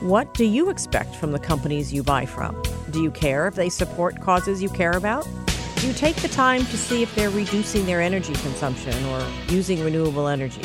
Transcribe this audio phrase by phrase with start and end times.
[0.00, 2.62] What do you expect from the companies you buy from?
[2.90, 5.28] Do you care if they support causes you care about?
[5.76, 9.84] Do you take the time to see if they're reducing their energy consumption or using
[9.84, 10.62] renewable energy?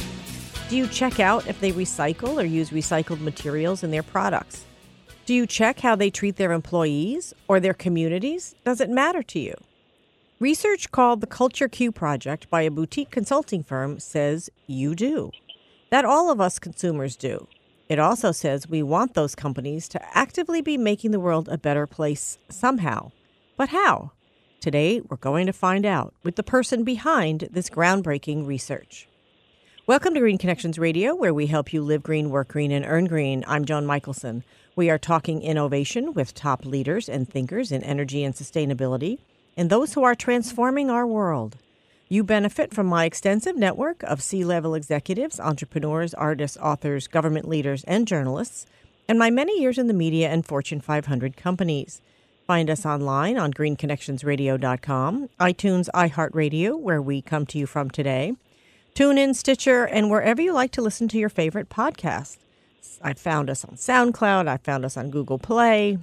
[0.69, 4.63] Do you check out if they recycle or use recycled materials in their products?
[5.25, 8.55] Do you check how they treat their employees or their communities?
[8.63, 9.55] Does it matter to you?
[10.39, 15.31] Research called the Culture Q Project by a boutique consulting firm says you do.
[15.89, 17.49] That all of us consumers do.
[17.87, 21.85] It also says we want those companies to actively be making the world a better
[21.85, 23.11] place somehow.
[23.57, 24.11] But how?
[24.59, 29.07] Today, we're going to find out with the person behind this groundbreaking research.
[29.85, 33.05] Welcome to Green Connections Radio, where we help you live green, work green, and earn
[33.05, 33.45] green.
[33.47, 34.43] I'm Joan Michelson.
[34.75, 39.19] We are talking innovation with top leaders and thinkers in energy and sustainability,
[39.55, 41.57] and those who are transforming our world.
[42.07, 47.83] You benefit from my extensive network of C level executives, entrepreneurs, artists, authors, government leaders,
[47.85, 48.67] and journalists,
[49.09, 52.01] and my many years in the media and Fortune 500 companies.
[52.45, 58.35] Find us online on greenconnectionsradio.com, iTunes, iHeartRadio, where we come to you from today,
[58.93, 62.37] TuneIn, Stitcher, and wherever you like to listen to your favorite podcast.
[63.01, 64.47] I found us on SoundCloud.
[64.47, 65.97] I found us on Google Play,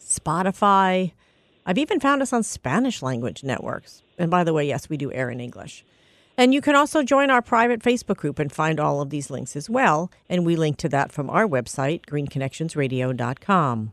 [0.00, 1.12] Spotify.
[1.68, 4.02] I've even found us on Spanish language networks.
[4.16, 5.84] And by the way, yes, we do air in English.
[6.38, 9.54] And you can also join our private Facebook group and find all of these links
[9.54, 10.10] as well.
[10.30, 13.92] And we link to that from our website, greenconnectionsradio.com.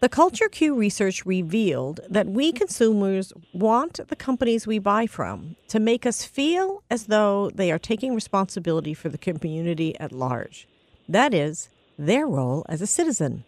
[0.00, 5.78] The Culture Q research revealed that we consumers want the companies we buy from to
[5.78, 10.66] make us feel as though they are taking responsibility for the community at large.
[11.08, 13.44] That is, their role as a citizen.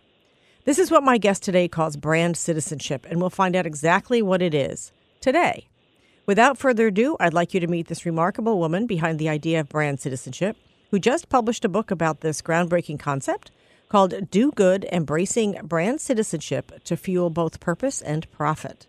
[0.65, 4.41] This is what my guest today calls brand citizenship, and we'll find out exactly what
[4.41, 5.69] it is today.
[6.25, 9.69] Without further ado, I'd like you to meet this remarkable woman behind the idea of
[9.69, 10.57] brand citizenship,
[10.91, 13.51] who just published a book about this groundbreaking concept
[13.91, 18.87] called Do Good Embracing Brand Citizenship to Fuel Both Purpose and Profit.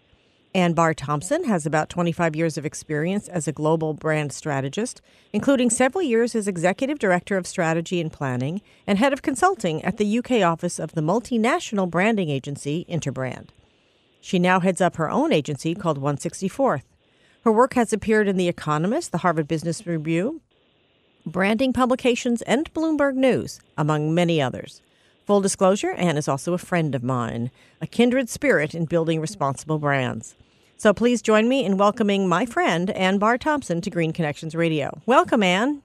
[0.56, 5.02] Anne Bahr Thompson has about 25 years of experience as a global brand strategist,
[5.34, 9.98] including several years as executive director of strategy and planning and head of consulting at
[9.98, 13.50] the UK office of the multinational branding agency Interbrand.
[14.22, 16.84] She now heads up her own agency called Onesixtieth.
[17.44, 20.40] Her work has appeared in The Economist, the Harvard Business Review,
[21.26, 24.82] branding publications, and Bloomberg News, among many others.
[25.26, 27.52] Full disclosure, Anne is also a friend of mine,
[27.82, 30.34] a kindred spirit in building responsible brands.
[30.78, 35.02] So please join me in welcoming my friend, Anne Bahr Thompson, to Green Connections Radio.
[35.06, 35.81] Welcome, Anne.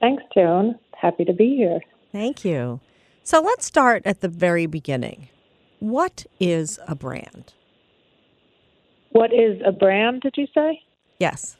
[0.00, 0.78] Thanks, Joan.
[0.94, 1.80] Happy to be here.
[2.12, 2.80] Thank you.
[3.24, 5.28] So let's start at the very beginning.
[5.80, 7.54] What is a brand?
[9.10, 10.80] What is a brand, did you say?
[11.18, 11.56] Yes.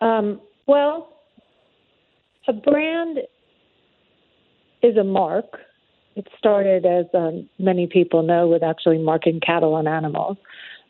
[0.00, 1.12] Um, well,
[2.48, 3.18] a brand
[4.82, 5.58] is a mark.
[6.14, 10.38] It started, as um, many people know, with actually marking cattle and animals.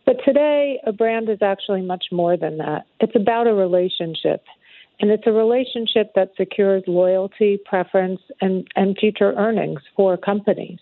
[0.07, 2.87] But today, a brand is actually much more than that.
[3.01, 4.45] It's about a relationship.
[5.01, 10.79] And it's a relationship that secures loyalty, preference, and, and future earnings for companies.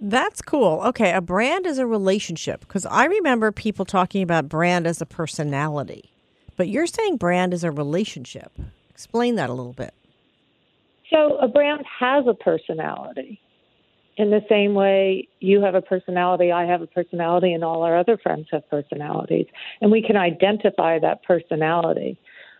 [0.00, 0.80] That's cool.
[0.86, 5.06] Okay, a brand is a relationship because I remember people talking about brand as a
[5.06, 6.10] personality,
[6.56, 8.52] but you're saying brand is a relationship.
[8.90, 9.94] Explain that a little bit.
[11.10, 13.40] So, a brand has a personality
[14.16, 17.98] in the same way you have a personality, I have a personality, and all our
[17.98, 19.46] other friends have personalities.
[19.80, 22.16] And we can identify that personality.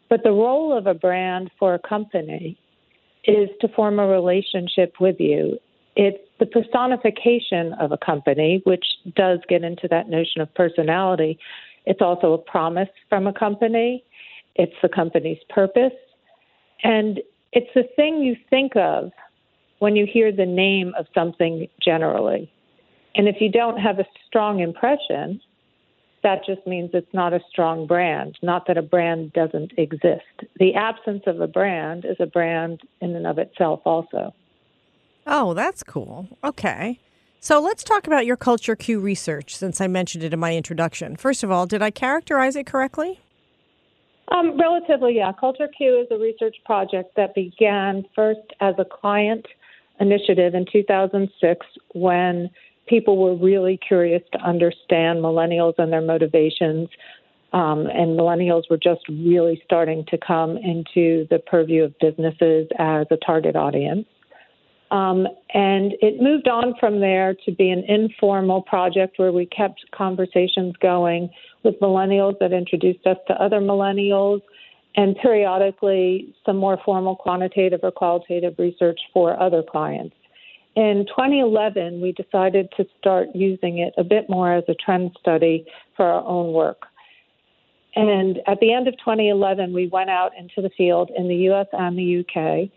[0.09, 2.59] But the role of a brand for a company
[3.25, 5.59] is to form a relationship with you.
[5.97, 8.85] It's the personification of a company, which
[9.15, 11.39] does get into that notion of personality.
[11.87, 14.05] It's also a promise from a company,
[14.57, 15.93] it's the company's purpose,
[16.83, 17.21] and
[17.53, 19.13] it's the thing you think of
[19.84, 22.50] when you hear the name of something generally.
[23.15, 25.43] And if you don't have a strong impression,
[26.22, 30.25] that just means it's not a strong brand, not that a brand doesn't exist.
[30.59, 34.35] The absence of a brand is a brand in and of itself, also.
[35.26, 36.29] Oh, that's cool.
[36.43, 36.99] Okay.
[37.41, 41.14] So let's talk about your Culture Q research since I mentioned it in my introduction.
[41.17, 43.20] First of all, did I characterize it correctly?
[44.29, 45.32] Um, relatively, yeah.
[45.38, 49.44] Culture Q is a research project that began first as a client
[50.00, 52.50] initiative in 2006 when
[52.87, 56.88] people were really curious to understand millennials and their motivations.
[57.52, 63.06] Um, and millennials were just really starting to come into the purview of businesses as
[63.11, 64.06] a target audience.
[64.91, 69.81] Um, and it moved on from there to be an informal project where we kept
[69.93, 71.31] conversations going
[71.62, 74.43] with millennials that introduced us to other millennials
[74.96, 80.14] and periodically some more formal quantitative or qualitative research for other clients.
[80.76, 85.67] In 2011, we decided to start using it a bit more as a trend study
[85.96, 86.87] for our own work.
[87.94, 91.67] And at the end of 2011, we went out into the field in the US
[91.73, 92.70] and the UK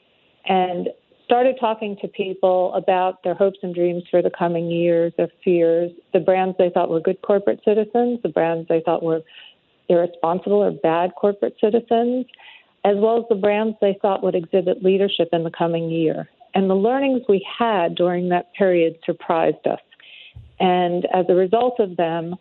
[0.45, 0.89] and
[1.25, 5.91] started talking to people about their hopes and dreams for the coming years, their fears,
[6.13, 9.21] the brands they thought were good corporate citizens, the brands they thought were
[9.89, 12.25] irresponsible or bad corporate citizens,
[12.85, 16.29] as well as the brands they thought would exhibit leadership in the coming year.
[16.53, 19.79] And the learnings we had during that period surprised us.
[20.59, 22.35] And as a result of them,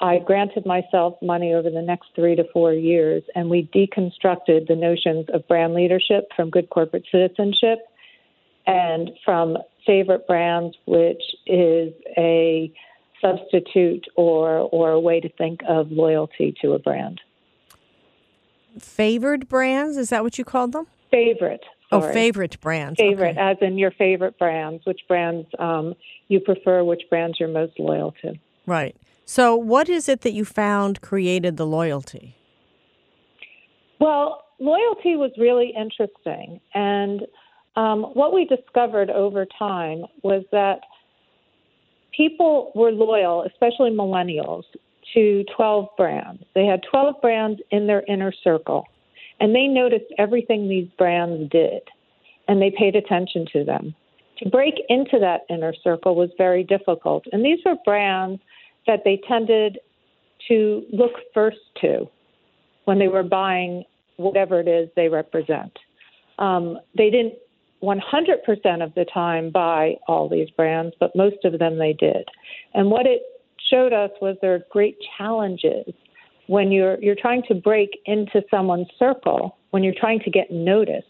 [0.00, 4.76] I granted myself money over the next three to four years, and we deconstructed the
[4.76, 7.80] notions of brand leadership from good corporate citizenship
[8.66, 12.72] and from favorite brands, which is a
[13.20, 17.20] substitute or or a way to think of loyalty to a brand.
[18.78, 20.86] Favored brands is that what you called them?
[21.10, 21.64] Favorite.
[21.90, 22.10] Oh, sorry.
[22.10, 22.98] Oh, favorite brands.
[22.98, 23.40] Favorite, okay.
[23.40, 24.84] as in your favorite brands.
[24.84, 25.94] Which brands um,
[26.28, 26.84] you prefer?
[26.84, 28.34] Which brands you're most loyal to?
[28.66, 28.94] Right.
[29.24, 32.36] So, what is it that you found created the loyalty?
[34.00, 37.22] Well, loyalty was really interesting, and
[37.76, 40.80] um, what we discovered over time was that
[42.18, 44.64] people were loyal, especially millennials,
[45.14, 46.42] to 12 brands.
[46.54, 48.84] They had 12 brands in their inner circle,
[49.40, 51.82] and they noticed everything these brands did,
[52.48, 53.94] and they paid attention to them.
[54.38, 58.42] To break into that inner circle was very difficult, and these were brands
[58.86, 59.78] that they tended
[60.48, 62.08] to look first to
[62.84, 63.84] when they were buying
[64.16, 65.72] whatever it is they represent.
[66.38, 67.34] Um, they didn't
[67.82, 72.28] 100% of the time buy all these brands, but most of them they did.
[72.74, 73.22] And what it
[73.70, 75.92] showed us was there are great challenges
[76.46, 81.06] when you're you're trying to break into someone's circle, when you're trying to get noticed.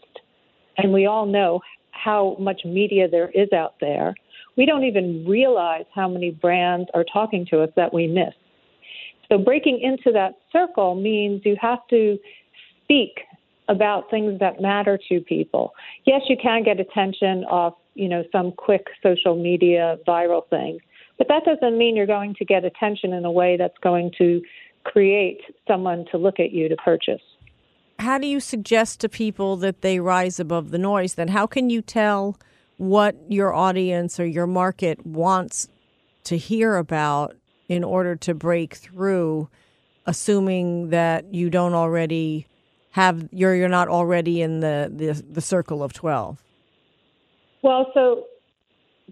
[0.77, 1.61] And we all know
[1.91, 4.13] how much media there is out there.
[4.57, 8.33] We don't even realize how many brands are talking to us that we miss.
[9.29, 12.17] So breaking into that circle means you have to
[12.83, 13.21] speak
[13.69, 15.73] about things that matter to people.
[16.05, 20.79] Yes, you can get attention off, you know, some quick social media viral thing,
[21.17, 24.41] but that doesn't mean you're going to get attention in a way that's going to
[24.83, 27.21] create someone to look at you to purchase.
[27.99, 31.13] How do you suggest to people that they rise above the noise?
[31.13, 32.37] Then how can you tell
[32.77, 35.67] what your audience or your market wants
[36.23, 37.35] to hear about
[37.67, 39.49] in order to break through,
[40.05, 42.47] assuming that you don't already
[42.91, 46.43] have you're you're not already in the the, the circle of 12
[47.61, 48.25] well so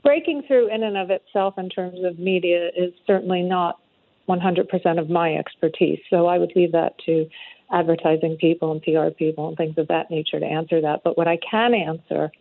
[0.03, 3.79] breaking through in and of itself in terms of media is certainly not
[4.27, 5.99] 100% of my expertise.
[6.09, 7.27] So i would leave that to
[7.71, 11.01] advertising people and pr people and things of that nature to answer that.
[11.03, 12.31] But what i can answer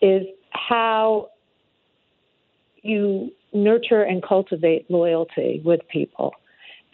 [0.00, 1.28] is how
[2.82, 6.32] you nurture and cultivate loyalty with people.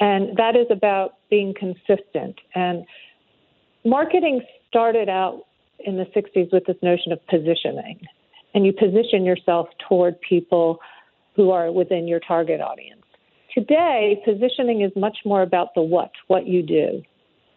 [0.01, 2.85] And that is about being consistent and
[3.89, 5.45] marketing started out
[5.81, 8.01] in the 60s with this notion of positioning,
[8.55, 10.79] and you position yourself toward people
[11.37, 13.03] who are within your target audience.
[13.55, 17.03] Today, positioning is much more about the what, what you do.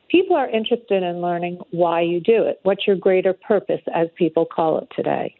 [0.10, 4.46] People are interested in learning why you do it, what's your greater purpose, as people
[4.46, 5.36] call it today.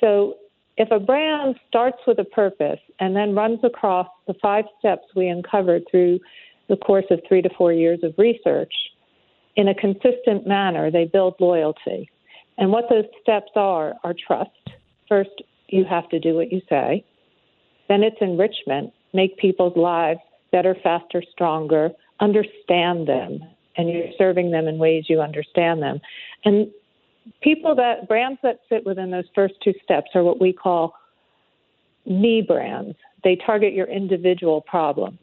[0.00, 0.36] So,
[0.76, 5.28] if a brand starts with a purpose and then runs across the five steps we
[5.28, 6.18] uncovered through
[6.68, 8.72] the course of three to four years of research,
[9.56, 12.10] in a consistent manner, they build loyalty.
[12.58, 14.50] And what those steps are are trust.
[15.08, 17.04] First, you have to do what you say.
[17.88, 20.20] Then it's enrichment, make people's lives
[20.52, 23.40] better, faster, stronger, understand them,
[23.76, 26.00] and you're serving them in ways you understand them.
[26.44, 26.68] And
[27.42, 30.94] people that brands that fit within those first two steps are what we call
[32.06, 32.96] me brands.
[33.24, 35.18] They target your individual problems.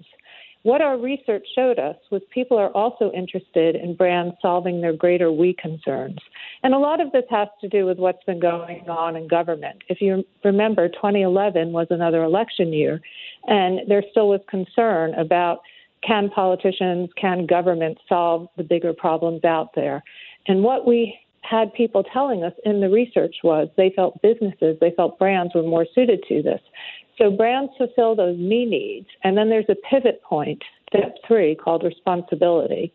[0.63, 5.31] What our research showed us was people are also interested in brands solving their greater
[5.31, 6.17] we concerns.
[6.61, 9.81] And a lot of this has to do with what's been going on in government.
[9.89, 13.01] If you remember, 2011 was another election year,
[13.47, 15.61] and there still was concern about
[16.03, 20.03] can politicians, can government solve the bigger problems out there?
[20.47, 24.91] And what we had people telling us in the research was they felt businesses, they
[24.95, 26.61] felt brands were more suited to this.
[27.17, 29.07] So brands fulfill those me needs.
[29.23, 32.93] And then there's a pivot point, step three, called responsibility.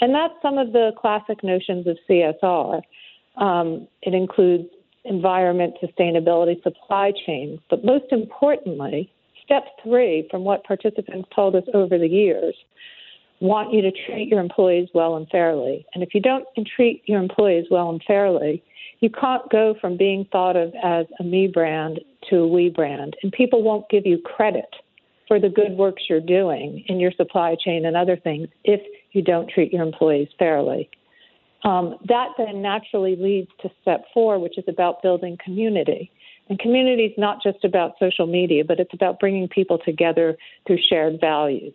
[0.00, 2.82] And that's some of the classic notions of CSR.
[3.36, 4.68] Um, it includes
[5.04, 7.60] environment, sustainability, supply chains.
[7.70, 9.12] But most importantly,
[9.44, 12.54] step three, from what participants told us over the years,
[13.42, 15.84] want you to treat your employees well and fairly.
[15.94, 16.46] And if you don't
[16.76, 18.62] treat your employees well and fairly,
[19.00, 23.16] you can't go from being thought of as a me brand to a we brand.
[23.22, 24.72] And people won't give you credit
[25.26, 28.80] for the good works you're doing in your supply chain and other things if
[29.10, 30.88] you don't treat your employees fairly.
[31.64, 36.12] Um, that then naturally leads to step four, which is about building community.
[36.48, 40.78] And community is not just about social media, but it's about bringing people together through
[40.88, 41.74] shared values.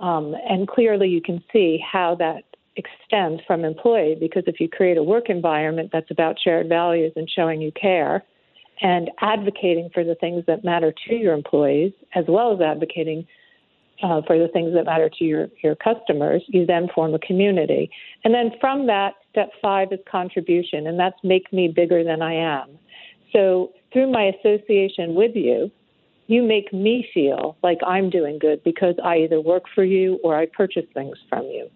[0.00, 2.44] Um, and clearly, you can see how that
[2.76, 7.28] extends from employee because if you create a work environment that's about shared values and
[7.28, 8.24] showing you care
[8.80, 13.26] and advocating for the things that matter to your employees, as well as advocating
[14.02, 17.90] uh, for the things that matter to your, your customers, you then form a community.
[18.24, 22.34] And then from that, step five is contribution, and that's make me bigger than I
[22.34, 22.78] am.
[23.32, 25.70] So through my association with you,
[26.30, 30.36] you make me feel like I'm doing good because I either work for you or
[30.36, 31.68] I purchase things from you.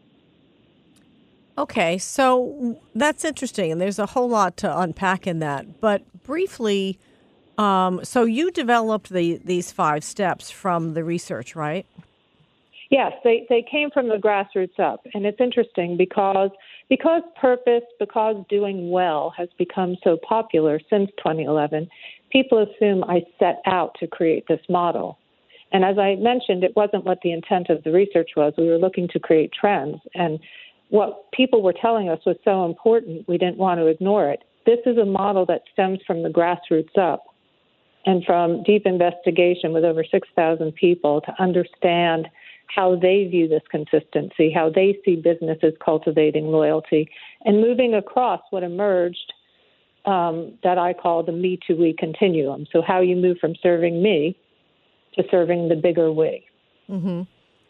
[1.58, 5.80] Okay, so that's interesting, and there's a whole lot to unpack in that.
[5.80, 6.98] But briefly,
[7.58, 11.84] um, so you developed the, these five steps from the research, right?
[12.90, 16.50] Yes, they, they came from the grassroots up, and it's interesting because
[16.88, 21.88] because purpose, because doing well has become so popular since 2011
[22.34, 25.18] people assume I set out to create this model.
[25.72, 28.52] And as I mentioned, it wasn't what the intent of the research was.
[28.58, 29.98] We were looking to create trends.
[30.14, 30.40] And
[30.90, 34.42] what people were telling us was so important, we didn't want to ignore it.
[34.66, 37.24] This is a model that stems from the grassroots up
[38.06, 42.28] and from deep investigation with over 6,000 people to understand
[42.74, 47.08] how they view this consistency, how they see businesses cultivating loyalty,
[47.44, 49.32] and moving across what emerged
[50.04, 52.66] um, that I call the me to we continuum.
[52.72, 54.36] So, how you move from serving me
[55.14, 56.44] to serving the bigger we.
[56.90, 57.22] Mm-hmm.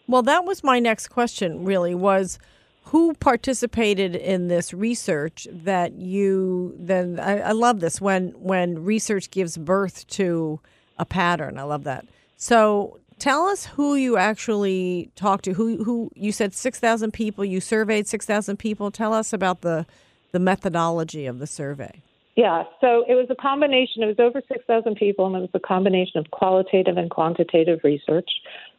[0.07, 2.39] Well, that was my next question, really, was
[2.85, 9.31] who participated in this research that you then I, I, love this when when research
[9.31, 10.61] gives birth to
[10.99, 16.11] a pattern i love that so tell us who you actually talked to who who
[16.15, 19.87] you said 6000 people you surveyed 6000 people tell us about the
[20.33, 22.03] the methodology of the survey
[22.37, 24.03] yeah, so it was a combination.
[24.03, 28.29] It was over 6,000 people, and it was a combination of qualitative and quantitative research.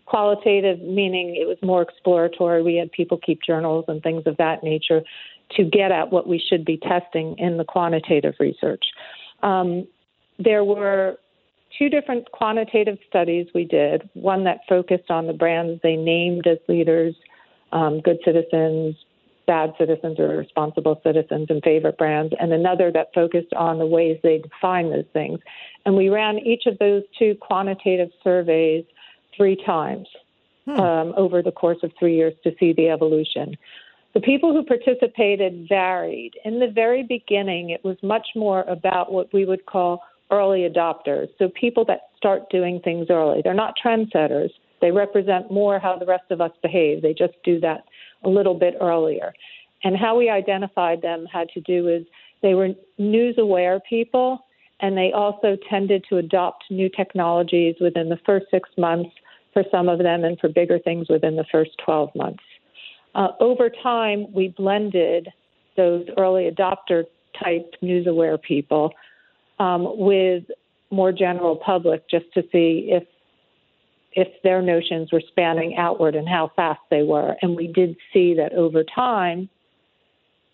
[0.05, 2.61] Qualitative meaning it was more exploratory.
[2.61, 5.03] We had people keep journals and things of that nature
[5.51, 8.83] to get at what we should be testing in the quantitative research.
[9.41, 9.87] Um,
[10.37, 11.17] there were
[11.77, 16.57] two different quantitative studies we did one that focused on the brands they named as
[16.67, 17.15] leaders,
[17.71, 18.95] um, good citizens,
[19.45, 24.19] bad citizens or responsible citizens and favorite brands, and another that focused on the ways
[24.23, 25.39] they define those things.
[25.85, 28.85] And we ran each of those two quantitative surveys
[29.35, 30.07] three times
[30.65, 30.79] hmm.
[30.79, 33.55] um, over the course of three years to see the evolution.
[34.13, 36.35] The people who participated varied.
[36.45, 41.27] In the very beginning, it was much more about what we would call early adopters.
[41.37, 43.41] So people that start doing things early.
[43.43, 44.51] They're not trendsetters.
[44.81, 47.01] They represent more how the rest of us behave.
[47.01, 47.83] They just do that
[48.25, 49.33] a little bit earlier.
[49.83, 52.03] And how we identified them had to do with
[52.41, 54.39] they were news aware people
[54.81, 59.11] and they also tended to adopt new technologies within the first six months
[59.53, 62.43] for some of them and for bigger things within the first 12 months.
[63.15, 65.29] Uh, over time, we blended
[65.77, 67.05] those early adopter
[67.41, 68.91] type news aware people
[69.59, 70.43] um, with
[70.91, 73.03] more general public just to see if
[74.15, 77.35] if their notions were spanning outward and how fast they were.
[77.41, 79.49] And we did see that over time,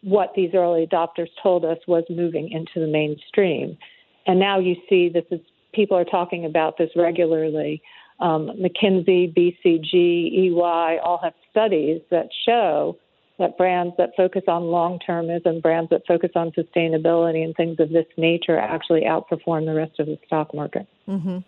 [0.02, 3.78] what these early adopters told us was moving into the mainstream.
[4.26, 5.40] And now you see this is
[5.74, 7.82] people are talking about this regularly.
[8.20, 12.98] Um, McKinsey, BCG, EY all have studies that show
[13.40, 17.90] that brands that focus on long termism, brands that focus on sustainability and things of
[17.90, 20.88] this nature actually outperform the rest of the stock market.
[21.08, 21.40] Mm-hmm.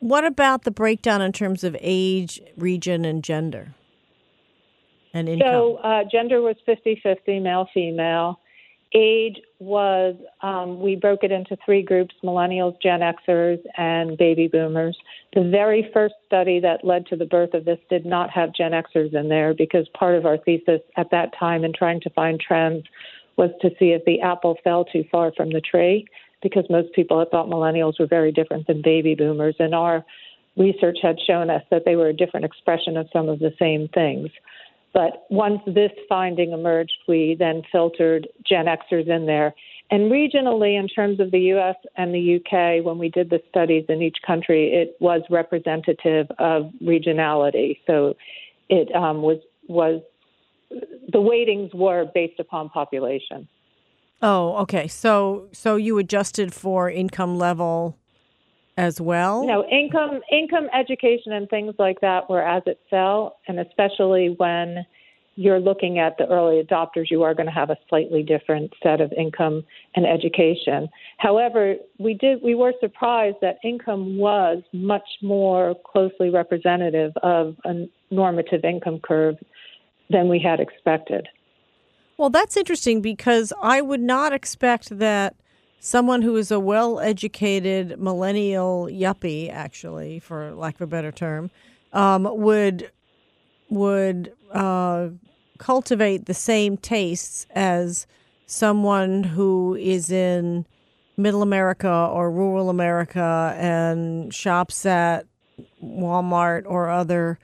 [0.00, 3.74] What about the breakdown in terms of age, region, and gender?
[5.12, 5.48] And income?
[5.48, 8.40] So, uh, gender was 50 50, male, female.
[8.92, 14.96] Age was, um, we broke it into three groups millennials, Gen Xers, and baby boomers.
[15.34, 18.72] The very first study that led to the birth of this did not have Gen
[18.72, 22.40] Xers in there because part of our thesis at that time in trying to find
[22.40, 22.84] trends
[23.36, 26.06] was to see if the apple fell too far from the tree
[26.42, 30.04] because most people had thought millennials were very different than baby boomers, and our
[30.56, 33.88] research had shown us that they were a different expression of some of the same
[33.88, 34.28] things.
[34.92, 39.54] But once this finding emerged, we then filtered Gen Xers in there.
[39.90, 43.84] And regionally, in terms of the US and the UK, when we did the studies
[43.88, 47.78] in each country, it was representative of regionality.
[47.86, 48.14] So
[48.68, 50.02] it um, was was
[50.70, 53.48] the weightings were based upon population.
[54.22, 54.86] Oh, okay.
[54.88, 57.96] So so you adjusted for income level
[58.76, 59.46] as well?
[59.46, 64.84] No, income income education and things like that were as it fell and especially when
[65.36, 69.00] you're looking at the early adopters, you are going to have a slightly different set
[69.00, 70.88] of income and education.
[71.16, 77.88] However, we did we were surprised that income was much more closely representative of a
[78.10, 79.36] normative income curve
[80.10, 81.26] than we had expected.
[82.20, 85.36] Well, that's interesting because I would not expect that
[85.80, 91.50] someone who is a well educated millennial yuppie, actually, for lack of a better term,
[91.94, 92.90] um, would
[93.70, 95.08] would uh,
[95.56, 98.06] cultivate the same tastes as
[98.44, 100.66] someone who is in
[101.16, 105.24] middle America or rural America and shops at
[105.82, 107.38] Walmart or other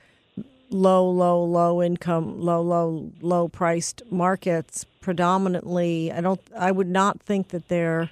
[0.69, 6.11] low, low, low income, low, low, low priced markets predominantly.
[6.11, 6.41] I don't.
[6.57, 8.11] I would not think that their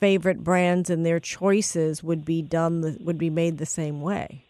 [0.00, 4.44] favorite brands and their choices would be done would be made the same way.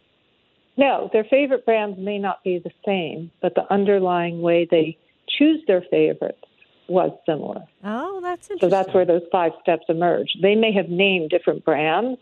[0.77, 4.99] No, their favorite brands may not be the same, but the underlying way they
[5.39, 6.43] choose their favorites
[6.89, 7.63] was similar.
[7.83, 8.71] Oh, that's interesting.
[8.71, 10.37] So that's where those five steps emerge.
[10.43, 12.21] They may have named different brands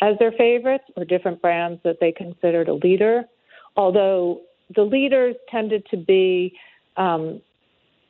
[0.00, 3.24] as their favorites or different brands that they considered a leader
[3.76, 4.40] although
[4.74, 6.56] the leaders tended to be
[6.96, 7.40] um,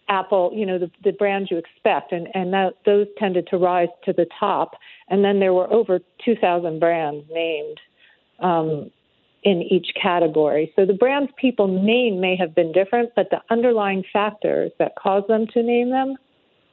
[0.09, 3.89] Apple, you know, the, the brands you expect, and, and that, those tended to rise
[4.05, 4.73] to the top.
[5.09, 7.81] And then there were over 2,000 brands named
[8.41, 8.91] um,
[9.43, 10.73] in each category.
[10.77, 15.29] So the brands people name may have been different, but the underlying factors that caused
[15.29, 16.17] them to name them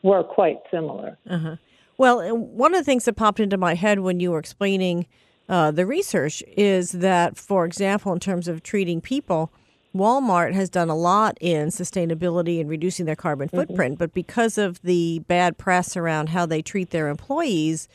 [0.04, 1.18] were quite similar.
[1.30, 1.56] Uh-huh.
[1.98, 5.06] Well, one of the things that popped into my head when you were explaining
[5.52, 9.52] uh, the research is that, for example, in terms of treating people,
[9.94, 13.58] Walmart has done a lot in sustainability and reducing their carbon mm-hmm.
[13.58, 17.90] footprint, but because of the bad press around how they treat their employees,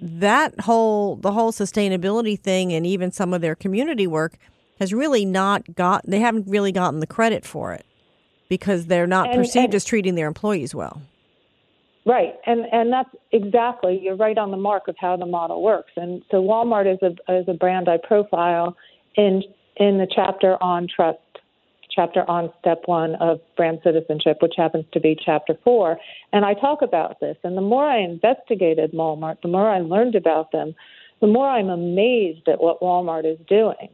[0.00, 4.36] that whole the whole sustainability thing and even some of their community work
[4.78, 7.86] has really not got they haven't really gotten the credit for it
[8.48, 11.00] because they're not and, perceived and, as treating their employees well.
[12.06, 15.90] Right, and and that's exactly you're right on the mark of how the model works.
[15.96, 18.76] And so Walmart is a is a brand I profile
[19.16, 19.42] in
[19.76, 21.18] in the chapter on trust,
[21.90, 25.98] chapter on step one of brand citizenship, which happens to be chapter four.
[26.32, 27.36] And I talk about this.
[27.42, 30.76] And the more I investigated Walmart, the more I learned about them,
[31.20, 33.88] the more I'm amazed at what Walmart is doing.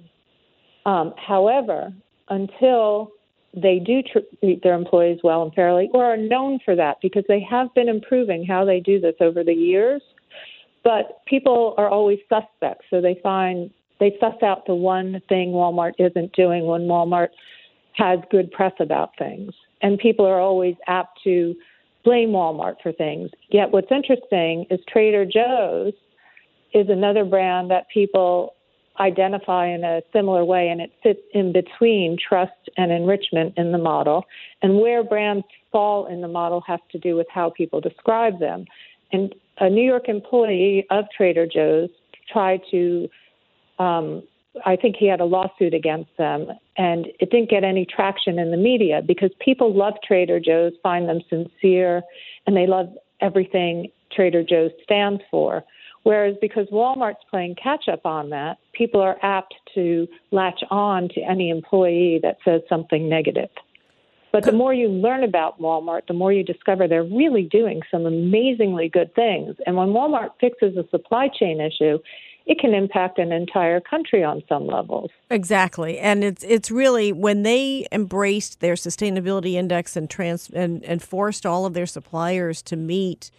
[0.84, 1.94] Um, however,
[2.28, 3.12] until
[3.54, 7.40] they do treat their employees well and fairly, or are known for that because they
[7.48, 10.02] have been improving how they do this over the years.
[10.84, 15.92] But people are always suspects, so they find they suss out the one thing Walmart
[15.98, 17.28] isn't doing when Walmart
[17.92, 19.52] has good press about things.
[19.80, 21.54] And people are always apt to
[22.04, 23.30] blame Walmart for things.
[23.50, 25.92] Yet what's interesting is Trader Joe's
[26.74, 28.54] is another brand that people
[29.00, 33.78] identify in a similar way, and it fits in between trust and enrichment in the
[33.78, 34.24] model.
[34.62, 38.66] And where brands fall in the model has to do with how people describe them.
[39.12, 41.90] And a New York employee of Trader Joe's
[42.30, 43.08] tried to,
[43.78, 44.22] um,
[44.66, 48.50] I think he had a lawsuit against them, and it didn't get any traction in
[48.50, 52.02] the media because people love Trader Joe's, find them sincere,
[52.46, 52.88] and they love
[53.20, 55.64] everything Trader Joe's stands for.
[56.04, 61.20] Whereas because Walmart's playing catch up on that, people are apt to latch on to
[61.20, 63.50] any employee that says something negative.
[64.32, 68.06] But the more you learn about Walmart, the more you discover they're really doing some
[68.06, 69.56] amazingly good things.
[69.66, 71.98] And when Walmart fixes a supply chain issue,
[72.46, 75.10] it can impact an entire country on some levels.
[75.30, 75.98] Exactly.
[75.98, 81.46] And it's it's really when they embraced their sustainability index and trans and, and forced
[81.46, 83.30] all of their suppliers to meet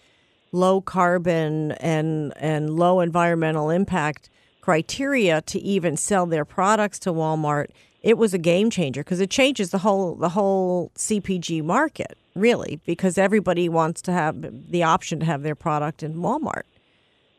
[0.53, 4.29] low carbon and and low environmental impact
[4.61, 7.67] criteria to even sell their products to Walmart,
[8.01, 12.79] it was a game changer because it changes the whole the whole CPG market really
[12.85, 16.63] because everybody wants to have the option to have their product in Walmart.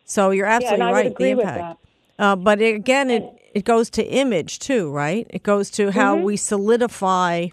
[0.05, 1.17] So you're absolutely yeah, right.
[1.17, 1.81] the impact.
[2.19, 3.25] Uh, but it, again, it,
[3.55, 5.27] it goes to image too, right?
[5.31, 6.25] It goes to how mm-hmm.
[6.25, 7.49] we solidify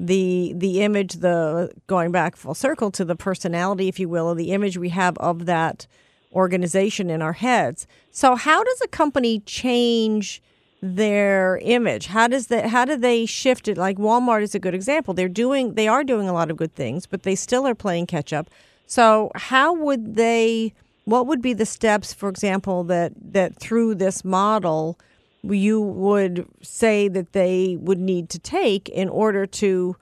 [0.00, 4.34] the the image, the going back full circle to the personality, if you will, or
[4.34, 5.86] the image we have of that
[6.32, 7.86] organization in our heads.
[8.10, 10.42] So how does a company change
[10.80, 12.06] their image?
[12.06, 13.76] How does that how do they shift it?
[13.76, 15.12] Like Walmart is a good example.
[15.12, 18.06] They're doing they are doing a lot of good things, but they still are playing
[18.06, 18.48] catch up.
[18.86, 20.72] So how would they
[21.04, 24.98] what would be the steps, for example, that that through this model
[25.42, 29.96] you would say that they would need to take in order to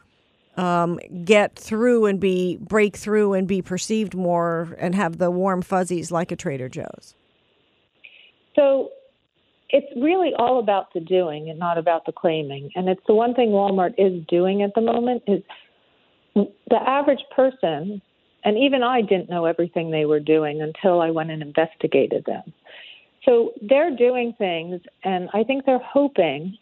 [0.57, 5.63] um, get through and be break through and be perceived more and have the warm
[5.63, 7.15] fuzzies like a Trader Joe's?
[8.57, 8.91] So
[9.71, 12.71] it's really all about the doing and not about the claiming.
[12.75, 15.43] And it's the one thing Walmart is doing at the moment is
[16.35, 18.03] the average person,
[18.45, 22.53] and even I didn't know everything they were doing until I went and investigated them.
[23.29, 26.57] So they're doing things, and I think they're hoping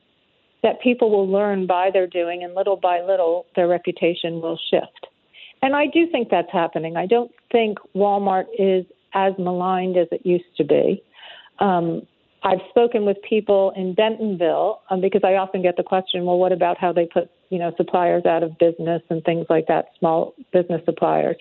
[0.64, 5.06] that people will learn by their doing, and little by little, their reputation will shift.
[5.62, 6.96] And I do think that's happening.
[6.96, 11.02] I don't think Walmart is as maligned as it used to be.
[11.60, 12.02] Um,
[12.42, 16.52] I've spoken with people in Bentonville um, because I often get the question, well, what
[16.52, 20.34] about how they put you know suppliers out of business and things like that, small
[20.52, 21.36] business suppliers.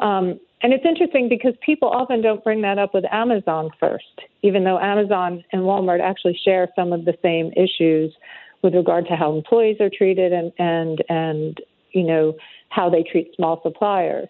[0.00, 4.64] Um, and it's interesting because people often don't bring that up with Amazon first, even
[4.64, 8.14] though Amazon and Walmart actually share some of the same issues
[8.62, 11.60] with regard to how employees are treated and and and
[11.92, 12.34] you know
[12.70, 14.28] how they treat small suppliers.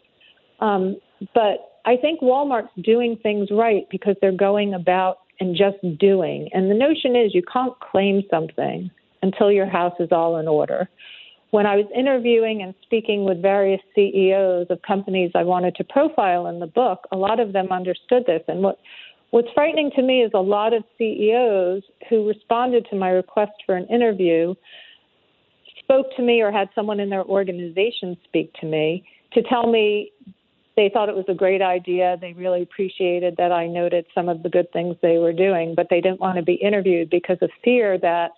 [0.60, 0.96] Um,
[1.32, 6.48] but I think Walmart's doing things right because they're going about and just doing.
[6.52, 8.90] And the notion is you can't claim something
[9.22, 10.88] until your house is all in order
[11.50, 16.46] when I was interviewing and speaking with various CEOs of companies I wanted to profile
[16.48, 18.42] in the book, a lot of them understood this.
[18.48, 18.78] And what
[19.30, 23.76] what's frightening to me is a lot of CEOs who responded to my request for
[23.76, 24.54] an interview
[25.80, 30.10] spoke to me or had someone in their organization speak to me to tell me
[30.76, 32.16] they thought it was a great idea.
[32.20, 35.86] They really appreciated that I noted some of the good things they were doing, but
[35.88, 38.32] they didn't want to be interviewed because of fear that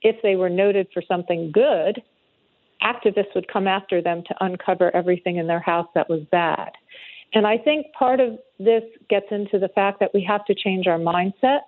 [0.00, 2.02] if they were noted for something good,
[2.82, 6.70] activists would come after them to uncover everything in their house that was bad.
[7.34, 10.86] And I think part of this gets into the fact that we have to change
[10.86, 11.62] our mindset.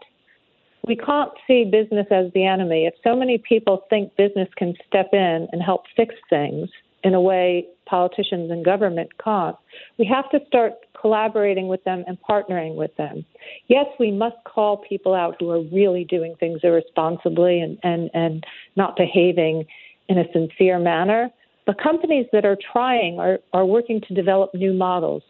[0.87, 2.87] We can't see business as the enemy.
[2.87, 6.69] If so many people think business can step in and help fix things
[7.03, 9.57] in a way politicians and government can't,
[9.99, 13.25] we have to start collaborating with them and partnering with them.
[13.69, 18.45] Yes, we must call people out who are really doing things irresponsibly and, and, and
[18.77, 19.67] not behaving
[20.09, 21.31] in a sincere manner.
[21.67, 25.23] The companies that are trying are, are working to develop new models.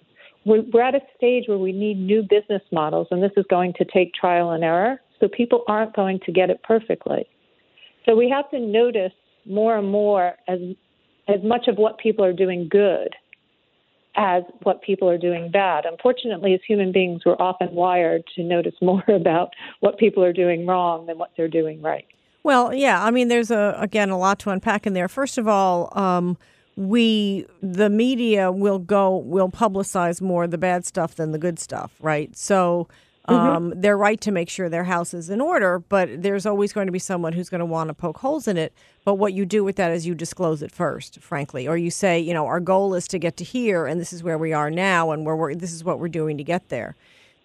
[0.45, 3.73] We're, we're at a stage where we need new business models, and this is going
[3.79, 7.27] to take trial and error, so people aren't going to get it perfectly.
[8.05, 9.13] So we have to notice
[9.47, 10.59] more and more as
[11.27, 13.15] as much of what people are doing good
[14.17, 15.85] as what people are doing bad.
[15.87, 20.67] Unfortunately, as human beings, we're often wired to notice more about what people are doing
[20.67, 22.07] wrong than what they're doing right.
[22.45, 23.03] Well, yeah.
[23.03, 25.09] I mean, there's a again a lot to unpack in there.
[25.09, 26.37] First of all, um,
[26.77, 31.93] we the media will go will publicize more the bad stuff than the good stuff,
[32.01, 32.37] right?
[32.37, 32.87] So.
[33.27, 33.35] Mm-hmm.
[33.35, 33.81] Um, mm-hmm.
[33.81, 36.93] They're right to make sure their house is in order, but there's always going to
[36.93, 38.75] be someone who's going to want to poke holes in it.
[39.03, 42.21] But what you do with that is you disclose it first, frankly, or you say,
[42.21, 44.71] you know, our goal is to get to here, and this is where we are
[44.71, 46.97] now, and we're this is what we're doing to get there.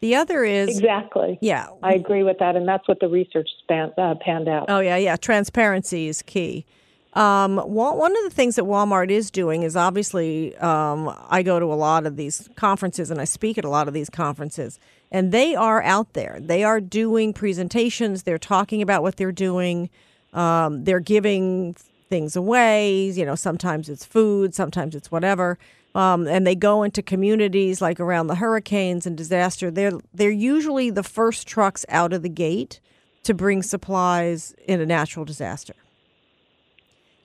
[0.01, 1.37] The other is exactly.
[1.41, 4.65] Yeah, I agree with that, and that's what the research span, uh, panned out.
[4.69, 5.17] Oh yeah, yeah.
[5.17, 6.65] Transparency is key.
[7.13, 11.65] Um, one of the things that Walmart is doing is obviously um, I go to
[11.65, 14.79] a lot of these conferences and I speak at a lot of these conferences,
[15.11, 16.37] and they are out there.
[16.39, 18.23] They are doing presentations.
[18.23, 19.89] They're talking about what they're doing.
[20.33, 21.75] Um, they're giving
[22.09, 23.09] things away.
[23.09, 25.57] You know, sometimes it's food, sometimes it's whatever
[25.95, 29.71] um, and they go into communities like around the hurricanes and disaster.
[29.71, 32.79] They're they're usually the first trucks out of the gate
[33.23, 35.73] to bring supplies in a natural disaster.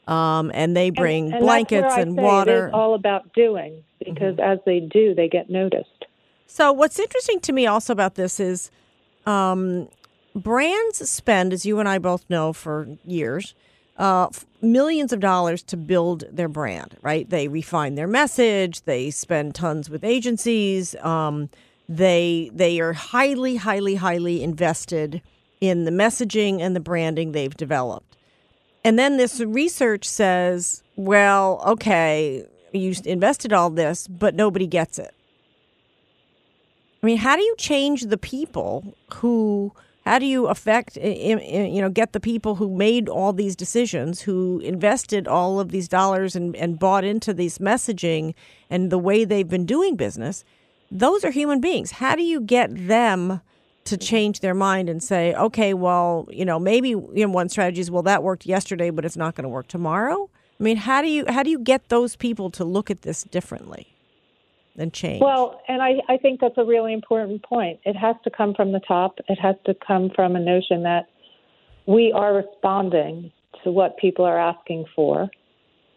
[0.06, 2.66] Um, and they bring and, and blankets and water.
[2.66, 4.52] It is all about doing because mm-hmm.
[4.52, 6.06] as they do, they get noticed.
[6.46, 8.70] So what's interesting to me also about this is
[9.24, 9.88] um,
[10.34, 13.54] brands spend, as you and I both know, for years
[13.96, 14.28] uh,
[14.61, 17.28] millions of dollars to build their brand, right?
[17.28, 21.50] They refine their message, they spend tons with agencies, um,
[21.88, 25.20] they they are highly, highly, highly invested
[25.61, 28.16] in the messaging and the branding they've developed.
[28.85, 35.14] And then this research says, well, okay, you invested all this, but nobody gets it.
[37.02, 39.72] I mean, how do you change the people who
[40.04, 44.60] how do you affect, you know, get the people who made all these decisions, who
[44.60, 48.34] invested all of these dollars and, and bought into this messaging
[48.68, 50.44] and the way they've been doing business?
[50.90, 51.92] Those are human beings.
[51.92, 53.40] How do you get them
[53.84, 57.80] to change their mind and say, okay, well, you know, maybe you know, one strategy
[57.80, 60.28] is, well, that worked yesterday, but it's not going to work tomorrow?
[60.60, 63.24] I mean, how do you how do you get those people to look at this
[63.24, 63.93] differently?
[64.76, 65.20] And change.
[65.20, 67.80] Well, and I, I think that's a really important point.
[67.84, 69.18] It has to come from the top.
[69.28, 71.06] It has to come from a notion that
[71.87, 73.32] we are responding
[73.62, 75.28] to what people are asking for.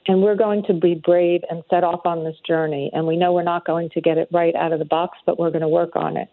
[0.08, 2.90] And we're going to be brave and set off on this journey.
[2.94, 5.38] And we know we're not going to get it right out of the box, but
[5.38, 6.30] we're going to work on it.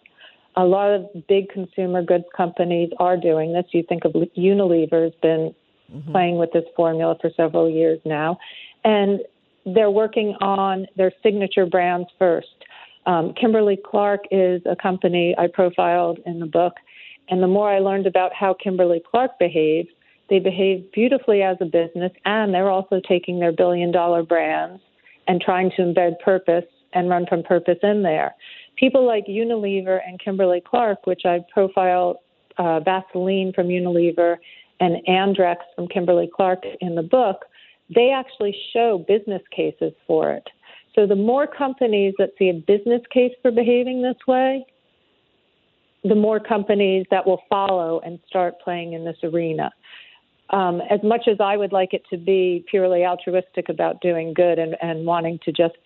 [0.57, 3.65] A lot of big consumer goods companies are doing this.
[3.73, 5.53] You think of Unilever has been
[5.93, 6.13] mm-hmm.
[6.13, 8.39] playing with this formula for several years now.
[8.85, 9.21] And
[9.67, 12.49] they're working on their signature brands first.
[13.07, 16.75] Um, Kimberly Clark is a company I profiled in the book.
[17.29, 19.89] And the more I learned about how Kimberly Clark behaves,
[20.29, 24.81] they behave beautifully as a business, and they're also taking their billion dollar brands
[25.27, 28.35] and trying to embed purpose and run from purpose in there.
[28.77, 32.23] People like Unilever and Kimberly Clark, which I profile
[32.59, 34.37] uh, Vaseline from Unilever
[34.81, 37.45] and Andrex from Kimberly Clark in the book,
[37.95, 40.47] they actually show business cases for it.
[40.95, 44.65] So the more companies that see a business case for behaving this way,
[46.05, 49.71] the more companies that will follow and start playing in this arena
[50.51, 54.59] um, as much as I would like it to be purely altruistic about doing good
[54.59, 55.77] and, and wanting to just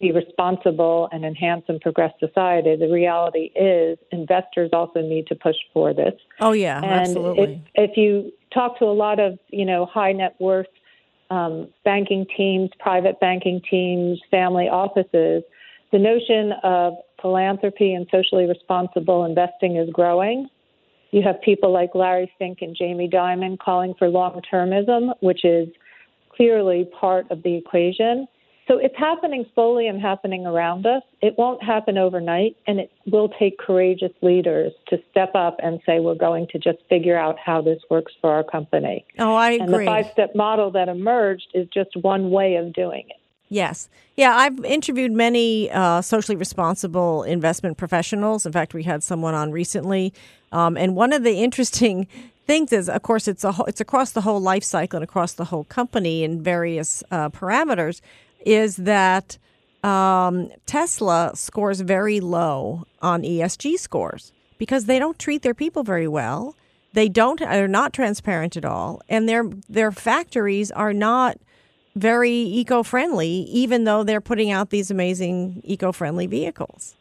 [0.00, 5.56] be responsible and enhance and progress society, the reality is investors also need to push
[5.72, 6.12] for this.
[6.40, 7.62] Oh yeah, and absolutely.
[7.74, 10.66] If, if you talk to a lot of you know high net worth
[11.30, 15.42] um, banking teams, private banking teams, family offices,
[15.92, 20.48] the notion of philanthropy and socially responsible investing is growing.
[21.12, 25.68] You have people like Larry Fink and Jamie Dimon calling for long termism, which is
[26.34, 28.26] clearly part of the equation.
[28.68, 31.02] So it's happening slowly and happening around us.
[31.22, 36.00] It won't happen overnight, and it will take courageous leaders to step up and say,
[36.00, 39.04] we're going to just figure out how this works for our company.
[39.18, 39.64] Oh, I agree.
[39.64, 43.16] And the five step model that emerged is just one way of doing it.
[43.48, 43.88] Yes.
[44.16, 48.44] Yeah, I've interviewed many uh, socially responsible investment professionals.
[48.44, 50.12] In fact, we had someone on recently
[50.52, 52.06] um, and one of the interesting
[52.46, 55.46] things is, of course, it's a it's across the whole life cycle and across the
[55.46, 58.00] whole company in various uh, parameters.
[58.46, 59.36] Is that
[59.82, 66.08] um, Tesla scores very low on ESG scores because they don't treat their people very
[66.08, 66.54] well.
[66.94, 71.38] They don't are not transparent at all, and their their factories are not
[71.94, 76.94] very eco friendly, even though they're putting out these amazing eco friendly vehicles.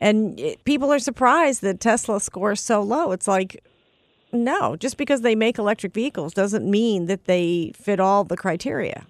[0.00, 3.12] And it, people are surprised that Tesla scores so low.
[3.12, 3.64] It's like,
[4.32, 9.06] no, just because they make electric vehicles doesn't mean that they fit all the criteria.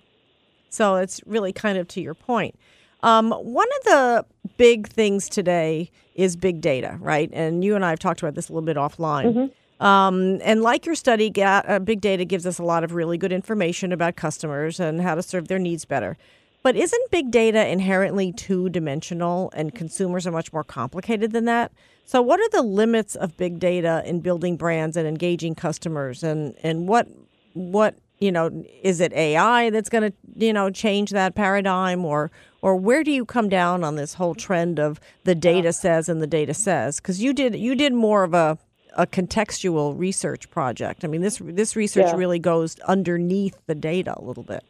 [0.74, 2.58] So it's really kind of to your point.
[3.02, 7.30] Um, one of the big things today is big data, right?
[7.32, 9.24] And you and I have talked about this a little bit offline.
[9.34, 9.84] Mm-hmm.
[9.84, 13.32] Um, and like your study, uh, big data gives us a lot of really good
[13.32, 16.16] information about customers and how to serve their needs better.
[16.62, 21.72] But isn't big data inherently two dimensional and consumers are much more complicated than that?
[22.06, 26.22] So, what are the limits of big data in building brands and engaging customers?
[26.22, 27.06] And, and what,
[27.52, 32.30] what, you know, is it AI that's going to, you know, change that paradigm or,
[32.62, 36.22] or where do you come down on this whole trend of the data says and
[36.22, 37.00] the data says?
[37.00, 38.58] Because you did, you did more of a,
[38.96, 41.04] a contextual research project.
[41.04, 42.16] I mean, this, this research yeah.
[42.16, 44.64] really goes underneath the data a little bit.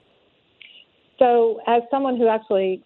[1.19, 2.83] So, as someone who actually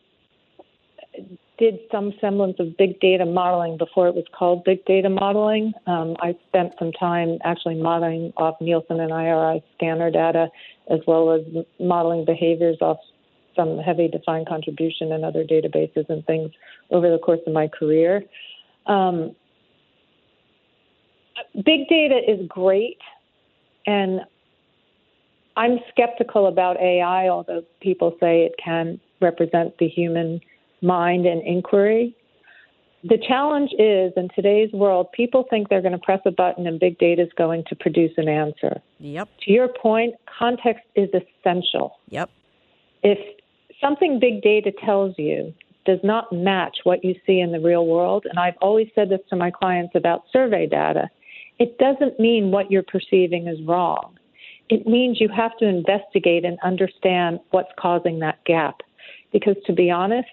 [1.58, 6.16] did some semblance of big data modeling before it was called big data modeling, um,
[6.20, 10.48] I spent some time actually modeling off Nielsen and IRI scanner data,
[10.88, 11.42] as well as
[11.80, 12.98] modeling behaviors off
[13.56, 16.52] some heavy defined contribution and other databases and things
[16.90, 18.22] over the course of my career.
[18.86, 19.34] Um,
[21.64, 22.98] big data is great,
[23.84, 24.20] and
[25.56, 30.40] I'm skeptical about AI, although people say it can represent the human
[30.82, 32.14] mind and inquiry.
[33.04, 36.80] The challenge is in today's world, people think they're going to press a button and
[36.80, 38.80] big data is going to produce an answer.
[38.98, 39.28] Yep.
[39.44, 41.96] To your point, context is essential.
[42.08, 42.28] Yep.
[43.04, 43.18] If
[43.80, 45.54] something big data tells you
[45.86, 49.20] does not match what you see in the real world, and I've always said this
[49.30, 51.08] to my clients about survey data,
[51.60, 54.18] it doesn't mean what you're perceiving is wrong
[54.68, 58.80] it means you have to investigate and understand what's causing that gap.
[59.32, 60.28] Because to be honest,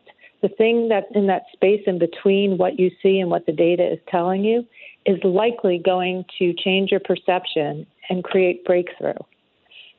[0.45, 3.93] the thing that's in that space in between what you see and what the data
[3.93, 4.63] is telling you
[5.03, 9.17] is likely going to change your perception and create breakthrough.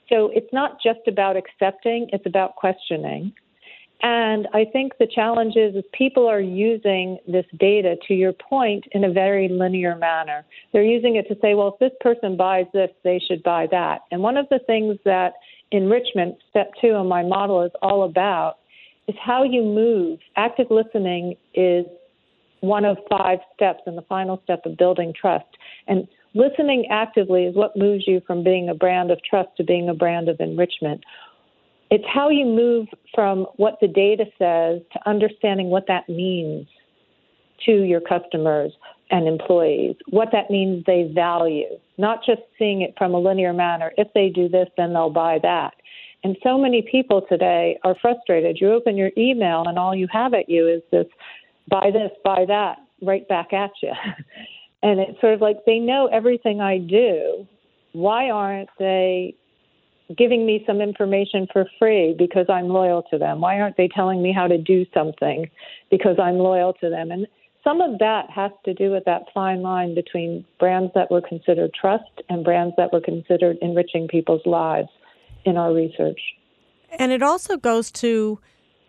[0.08, 3.32] So it's not just about accepting, it's about questioning.
[4.02, 8.84] And I think the challenge is, is people are using this data, to your point,
[8.92, 10.44] in a very linear manner.
[10.72, 14.02] They're using it to say, well, if this person buys this, they should buy that.
[14.12, 15.32] And one of the things that
[15.72, 18.58] enrichment, step two in my model, is all about
[19.08, 20.18] is how you move.
[20.36, 21.86] Active listening is
[22.60, 25.46] one of five steps and the final step of building trust.
[25.86, 29.88] And listening actively is what moves you from being a brand of trust to being
[29.88, 31.04] a brand of enrichment.
[31.90, 36.66] It's how you move from what the data says to understanding what that means
[37.64, 38.72] to your customers
[39.10, 43.92] and employees, what that means they value, not just seeing it from a linear manner.
[43.96, 45.74] If they do this, then they'll buy that.
[46.24, 48.58] And so many people today are frustrated.
[48.60, 51.06] You open your email and all you have at you is this
[51.68, 53.92] buy this, buy that, right back at you.
[54.82, 57.46] and it's sort of like they know everything I do.
[57.92, 59.34] Why aren't they
[60.16, 63.40] giving me some information for free because I'm loyal to them?
[63.40, 65.50] Why aren't they telling me how to do something
[65.90, 67.10] because I'm loyal to them?
[67.10, 67.26] And
[67.64, 71.72] some of that has to do with that fine line between brands that were considered
[71.74, 74.88] trust and brands that were considered enriching people's lives
[75.46, 76.20] in our research.
[76.98, 78.38] And it also goes to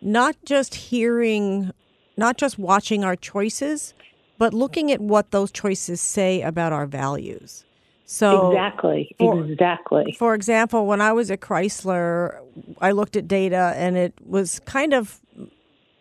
[0.00, 1.72] not just hearing,
[2.16, 3.94] not just watching our choices,
[4.38, 7.64] but looking at what those choices say about our values.
[8.06, 10.16] So exactly, for, exactly.
[10.18, 12.38] For example, when I was at Chrysler,
[12.80, 15.20] I looked at data and it was kind of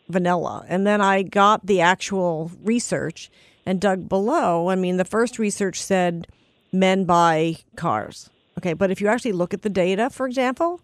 [0.08, 0.66] vanilla.
[0.70, 3.30] And then I got the actual research
[3.66, 4.70] and dug below.
[4.70, 6.28] I mean, the first research said
[6.72, 8.30] men buy cars.
[8.58, 10.82] Okay, but if you actually look at the data, for example,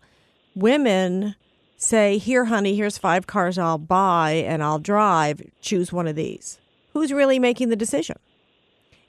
[0.55, 1.36] women
[1.75, 5.41] say, Here, honey, here's five cars I'll buy and I'll drive.
[5.62, 6.59] Choose one of these.
[6.93, 8.17] Who's really making the decision?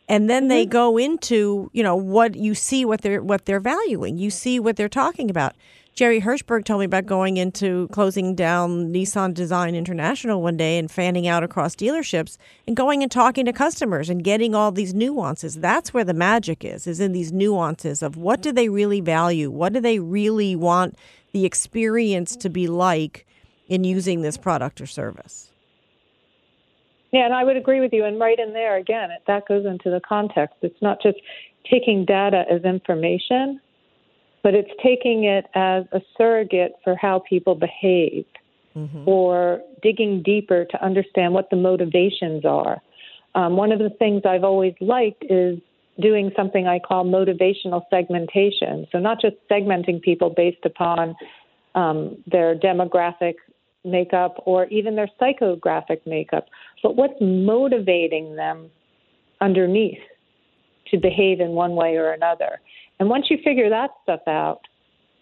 [0.09, 0.73] And then they mm-hmm.
[0.73, 4.19] go into, you know, what you see what they're what they're valuing.
[4.19, 5.55] You see what they're talking about.
[5.95, 10.91] Jerry Hirschberg told me about going into closing down Nissan Design International one day and
[10.91, 15.55] fanning out across dealerships and going and talking to customers and getting all these nuances.
[15.55, 19.53] That's where the magic is, is in these nuances of what do they really value?
[19.53, 20.99] What do they really want
[21.31, 23.25] the experience to be like
[23.69, 25.53] in using this product or service?
[27.13, 28.05] Yeah, and I would agree with you.
[28.05, 30.57] And right in there, again, that goes into the context.
[30.63, 31.19] It's not just
[31.71, 33.61] taking data as information,
[34.45, 38.27] but it's taking it as a surrogate for how people behave
[38.77, 39.09] mm-hmm.
[39.09, 42.81] or digging deeper to understand what the motivations are.
[43.35, 45.59] Um, one of the things I've always liked is
[45.99, 48.87] doing something I call motivational segmentation.
[48.93, 51.17] So, not just segmenting people based upon
[51.75, 53.37] um, their demographic
[53.83, 56.47] makeup or even their psychographic makeup,
[56.83, 58.71] but what's motivating them
[59.41, 59.99] underneath
[60.91, 62.61] to behave in one way or another.
[62.99, 64.61] And once you figure that stuff out,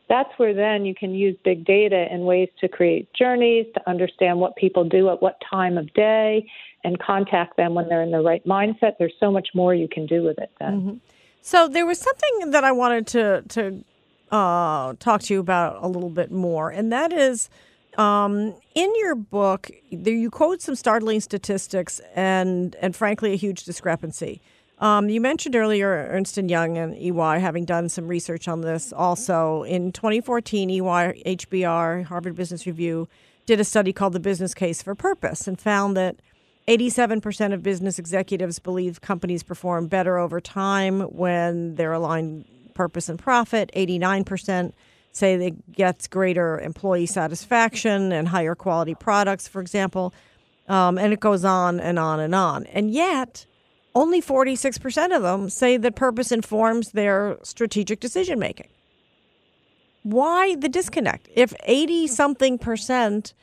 [0.08, 4.38] that's where then you can use big data in ways to create journeys, to understand
[4.38, 6.46] what people do at what time of day,
[6.85, 8.98] and contact them when they're in the right mindset.
[8.98, 10.72] There's so much more you can do with it then.
[10.72, 10.96] Mm-hmm.
[11.40, 13.85] So there was something that I wanted to to
[14.30, 17.48] uh, talk to you about a little bit more, and that is
[17.96, 24.40] um, in your book, you quote some startling statistics and and frankly a huge discrepancy.
[24.83, 28.92] Um, you mentioned earlier Ernst and Young and EY having done some research on this.
[28.92, 33.09] Also, in 2014, EY, HBR, Harvard Business Review
[33.47, 36.16] did a study called "The Business Case for Purpose" and found that
[36.66, 43.21] 87% of business executives believe companies perform better over time when they're aligned purpose and
[43.21, 43.71] profit.
[43.77, 44.73] 89%
[45.12, 50.12] say they gets greater employee satisfaction and higher quality products, for example.
[50.68, 52.66] Um, and it goes on and on and on.
[52.66, 53.47] And yet,
[53.94, 58.68] only 46% of them say that purpose informs their strategic decision making.
[60.02, 61.28] Why the disconnect?
[61.35, 63.35] If 80 something percent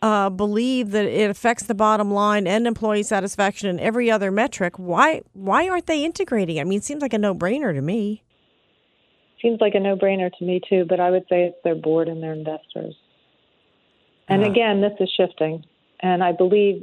[0.00, 4.78] uh, believe that it affects the bottom line and employee satisfaction and every other metric,
[4.78, 6.58] why why aren't they integrating?
[6.58, 8.24] I mean, it seems like a no brainer to me.
[9.40, 12.08] Seems like a no brainer to me too, but I would say it's their board
[12.08, 12.96] and their investors.
[14.28, 15.64] And uh again, this is shifting,
[16.00, 16.82] and I believe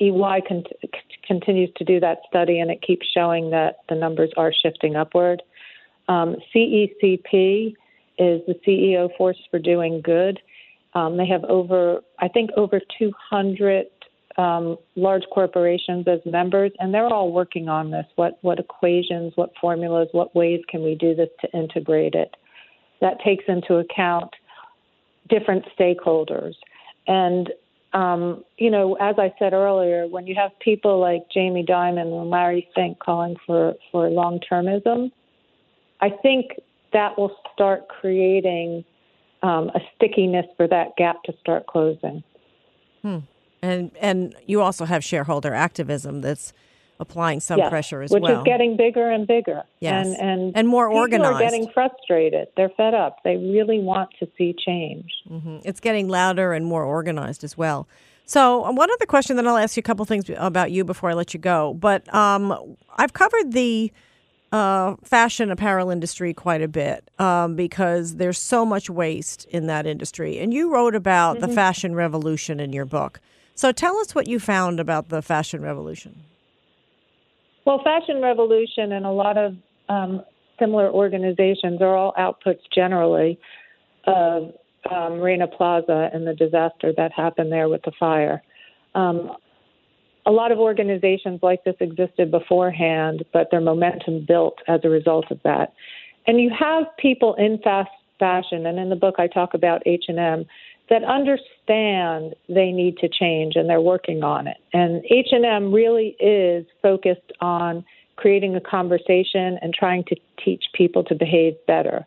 [0.00, 0.64] EY con-
[1.26, 5.42] continues to do that study, and it keeps showing that the numbers are shifting upward.
[6.08, 7.74] Um, CECP
[8.18, 10.40] is the CEO Force for Doing Good.
[10.94, 13.86] Um, they have over, I think, over 200
[14.38, 18.06] um, large corporations as members, and they're all working on this.
[18.16, 22.36] What what equations, what formulas, what ways can we do this to integrate it?
[23.00, 24.34] That takes into account
[25.28, 26.54] different stakeholders.
[27.06, 27.50] And
[27.92, 32.30] um, you know, as I said earlier, when you have people like Jamie Dimon and
[32.30, 35.10] Larry Fink calling for, for long termism,
[36.00, 36.52] I think
[36.92, 38.84] that will start creating
[39.42, 42.22] um, a stickiness for that gap to start closing.
[43.02, 43.18] Hmm.
[43.62, 46.52] And and you also have shareholder activism that's
[46.98, 49.62] applying some yes, pressure as which well, which is getting bigger and bigger.
[49.80, 51.22] Yes, and and, and more organized.
[51.22, 52.48] People are getting frustrated.
[52.56, 53.22] They're fed up.
[53.24, 55.12] They really want to see change.
[55.28, 55.58] Mm-hmm.
[55.64, 57.88] It's getting louder and more organized as well.
[58.26, 61.10] So, uh, one other question, then I'll ask you a couple things about you before
[61.10, 61.74] I let you go.
[61.74, 63.92] But um, I've covered the
[64.50, 69.86] uh, fashion apparel industry quite a bit um, because there's so much waste in that
[69.86, 70.38] industry.
[70.38, 71.46] And you wrote about mm-hmm.
[71.46, 73.20] the fashion revolution in your book.
[73.54, 76.24] So tell us what you found about the fashion revolution.
[77.66, 79.56] Well, fashion revolution and a lot of
[79.88, 80.24] um,
[80.58, 83.38] similar organizations are all outputs generally
[84.04, 84.52] of
[84.88, 88.40] um, Rana Plaza and the disaster that happened there with the fire.
[88.94, 89.32] Um,
[90.26, 95.30] a lot of organizations like this existed beforehand, but their momentum built as a result
[95.32, 95.72] of that.
[96.28, 97.90] And you have people in fast
[98.20, 100.46] fashion, and in the book I talk about H&M,
[100.88, 104.58] that understand they need to change and they're working on it.
[104.72, 107.84] And H&M really is focused on
[108.14, 112.06] creating a conversation and trying to teach people to behave better.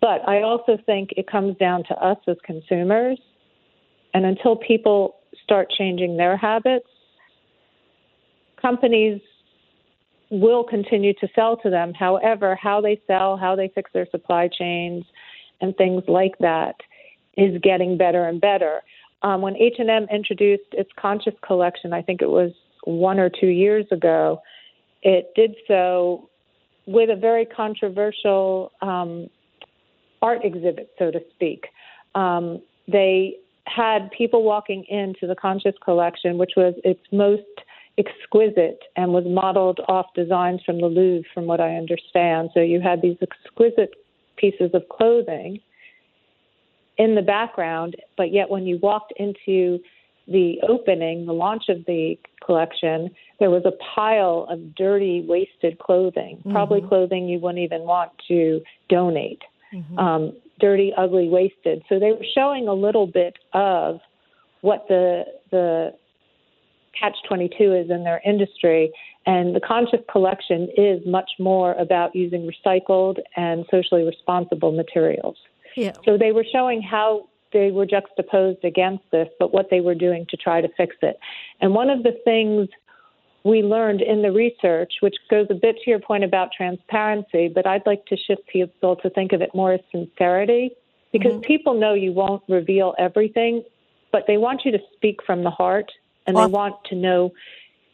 [0.00, 3.18] But I also think it comes down to us as consumers.
[4.14, 6.88] And until people start changing their habits,
[8.60, 9.20] companies
[10.30, 11.92] will continue to sell to them.
[11.94, 15.04] However, how they sell, how they fix their supply chains,
[15.60, 16.76] and things like that
[17.38, 18.82] is getting better and better.
[19.22, 22.52] Um, when H&M introduced its Conscious collection, I think it was
[22.84, 24.42] one or two years ago,
[25.02, 26.28] it did so
[26.86, 29.28] with a very controversial um,
[30.20, 31.66] art exhibit, so to speak.
[32.14, 33.36] Um, they
[33.66, 37.42] had people walking into the Conscious collection, which was its most
[37.98, 42.50] exquisite and was modeled off designs from the Louvre, from what I understand.
[42.54, 43.94] So you had these exquisite
[44.36, 45.60] pieces of clothing
[46.98, 49.78] in the background, but yet when you walked into
[50.26, 56.38] the opening, the launch of the collection, there was a pile of dirty, wasted clothing,
[56.38, 56.52] mm-hmm.
[56.52, 59.42] probably clothing you wouldn't even want to donate.
[59.72, 59.98] Mm-hmm.
[59.98, 61.82] Um, dirty, ugly, wasted.
[61.88, 64.00] So they were showing a little bit of
[64.60, 65.94] what the the
[66.98, 68.92] catch 22 is in their industry.
[69.26, 75.36] And the conscious collection is much more about using recycled and socially responsible materials.
[75.78, 75.92] Yeah.
[76.04, 80.26] So they were showing how they were juxtaposed against this, but what they were doing
[80.30, 81.18] to try to fix it.
[81.60, 82.68] And one of the things
[83.44, 87.66] we learned in the research, which goes a bit to your point about transparency, but
[87.66, 90.72] I'd like to shift people to think of it more as sincerity
[91.12, 91.42] because mm-hmm.
[91.42, 93.62] people know you won't reveal everything,
[94.12, 95.90] but they want you to speak from the heart
[96.26, 97.32] and they want to know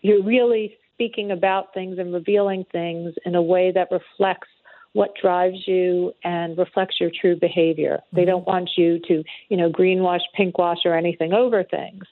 [0.01, 4.49] you're really speaking about things and revealing things in a way that reflects
[4.95, 7.99] what drives you and reflects your true behavior.
[7.99, 8.17] Mm-hmm.
[8.17, 12.05] They don't want you to, you know, greenwash, pinkwash, or anything over things.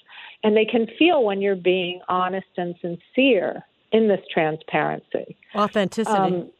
[0.44, 3.62] And they can feel when you're being honest and sincere
[3.92, 5.36] in this transparency.
[5.54, 6.16] Authenticity.
[6.16, 6.50] Um,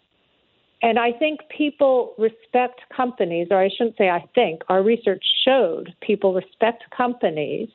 [0.82, 5.94] and I think people respect companies, or I shouldn't say I think, our research showed
[6.00, 7.68] people respect companies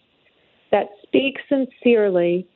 [0.71, 2.47] that speak sincerely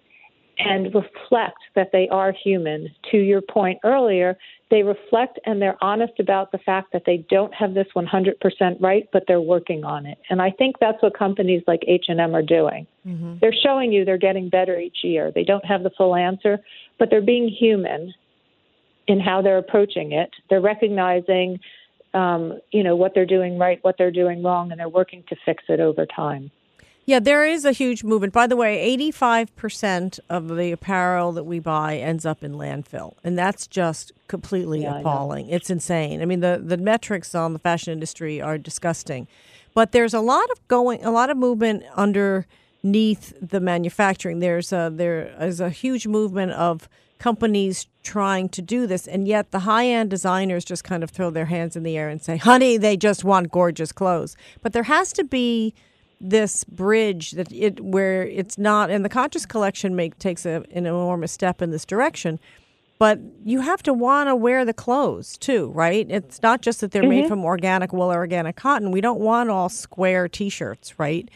[0.60, 2.90] and reflect that they are human.
[3.12, 4.38] To your point earlier,
[4.72, 8.36] they reflect and they're honest about the fact that they don't have this 100%
[8.80, 10.18] right, but they're working on it.
[10.30, 12.88] And I think that's what companies like H&M are doing.
[13.06, 13.36] Mm-hmm.
[13.42, 15.32] They're showing you they're getting better each year.
[15.32, 16.60] They don't have the full answer,
[16.98, 18.14] but they're being human
[19.08, 20.32] in how they're approaching it.
[20.50, 21.60] They're recognizing
[22.14, 25.36] um, you know what they're doing right, what they're doing wrong, and they're working to
[25.46, 26.52] fix it over time.
[27.12, 28.32] Yeah, there is a huge movement.
[28.32, 33.16] By the way, 85% of the apparel that we buy ends up in landfill.
[33.22, 35.50] And that's just completely yeah, appalling.
[35.50, 36.22] It's insane.
[36.22, 39.28] I mean, the, the metrics on the fashion industry are disgusting.
[39.74, 44.40] But there's a lot of going, a lot of movement underneath the manufacturing.
[44.40, 46.88] There's a, there is a huge movement of
[47.20, 49.06] companies trying to do this.
[49.06, 52.08] And yet the high end designers just kind of throw their hands in the air
[52.08, 54.38] and say, honey, they just want gorgeous clothes.
[54.62, 55.74] But there has to be
[56.22, 60.86] this bridge that it where it's not and the conscious collection make takes a, an
[60.86, 62.40] enormous step in this direction
[63.00, 66.92] but you have to want to wear the clothes too right it's not just that
[66.92, 67.22] they're mm-hmm.
[67.22, 71.30] made from organic wool or organic cotton we don't want all square t-shirts right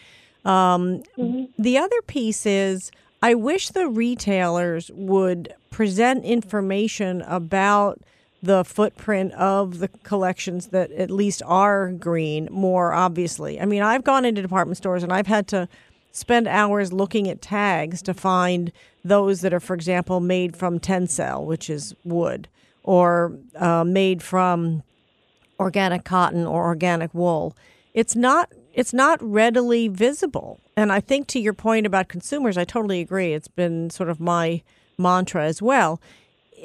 [0.46, 1.46] um, mm-hmm.
[1.58, 2.92] the other piece is
[3.24, 8.00] i wish the retailers would present information about
[8.46, 13.60] the footprint of the collections that at least are green more obviously.
[13.60, 15.68] I mean, I've gone into department stores and I've had to
[16.12, 18.72] spend hours looking at tags to find
[19.04, 22.48] those that are, for example, made from tencel, which is wood,
[22.84, 24.82] or uh, made from
[25.60, 27.56] organic cotton or organic wool.
[27.94, 30.60] It's not it's not readily visible.
[30.76, 33.34] And I think to your point about consumers, I totally agree.
[33.34, 34.62] It's been sort of my
[34.98, 36.02] mantra as well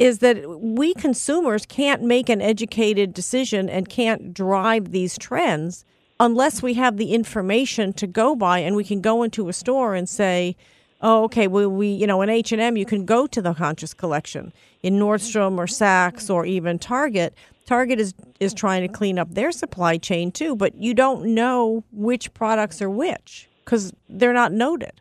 [0.01, 5.84] is that we consumers can't make an educated decision and can't drive these trends
[6.18, 9.94] unless we have the information to go by and we can go into a store
[9.94, 10.57] and say,
[11.03, 13.53] oh, okay, well, we, you know, in H and M, you can go to the
[13.53, 14.55] conscious collection.
[14.82, 17.34] In Nordstrom or Saks or even Target,
[17.66, 21.84] Target is is trying to clean up their supply chain too, but you don't know
[21.92, 25.01] which products are which because they're not noted.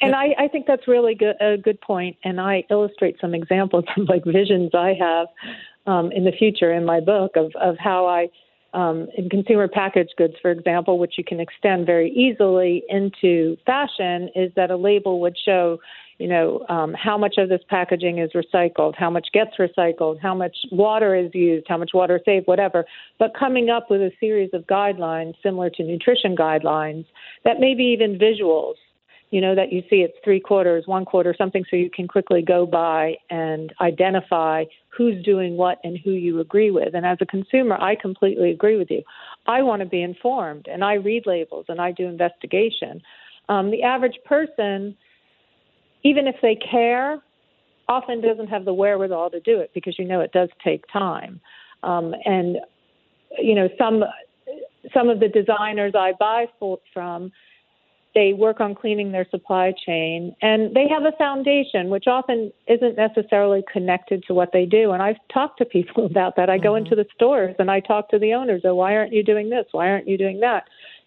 [0.00, 2.16] And I, I think that's really good, a good point.
[2.24, 5.26] And I illustrate some examples of like visions I have
[5.86, 8.28] um, in the future in my book of, of how I,
[8.74, 14.28] um, in consumer packaged goods, for example, which you can extend very easily into fashion,
[14.34, 15.78] is that a label would show,
[16.18, 20.34] you know, um, how much of this packaging is recycled, how much gets recycled, how
[20.34, 22.84] much water is used, how much water saved, whatever.
[23.18, 27.06] But coming up with a series of guidelines similar to nutrition guidelines
[27.44, 28.74] that maybe even visuals
[29.30, 32.40] you know, that you see it's three quarters, one quarter, something so you can quickly
[32.40, 36.94] go by and identify who's doing what and who you agree with.
[36.94, 39.02] And as a consumer, I completely agree with you.
[39.46, 43.02] I want to be informed and I read labels and I do investigation.
[43.50, 44.96] Um, the average person,
[46.04, 47.22] even if they care,
[47.88, 51.40] often doesn't have the wherewithal to do it because you know it does take time.
[51.82, 52.58] Um, and
[53.38, 54.04] you know some
[54.92, 56.46] some of the designers I buy
[56.92, 57.30] from
[58.18, 62.96] they work on cleaning their supply chain and they have a foundation which often isn't
[62.96, 64.90] necessarily connected to what they do.
[64.90, 66.50] And i've talked to people about that.
[66.50, 66.64] I mm-hmm.
[66.64, 69.50] go into the stores and i talk to the owners oh why aren't you doing
[69.50, 69.66] this?
[69.70, 70.64] Why aren't you doing that?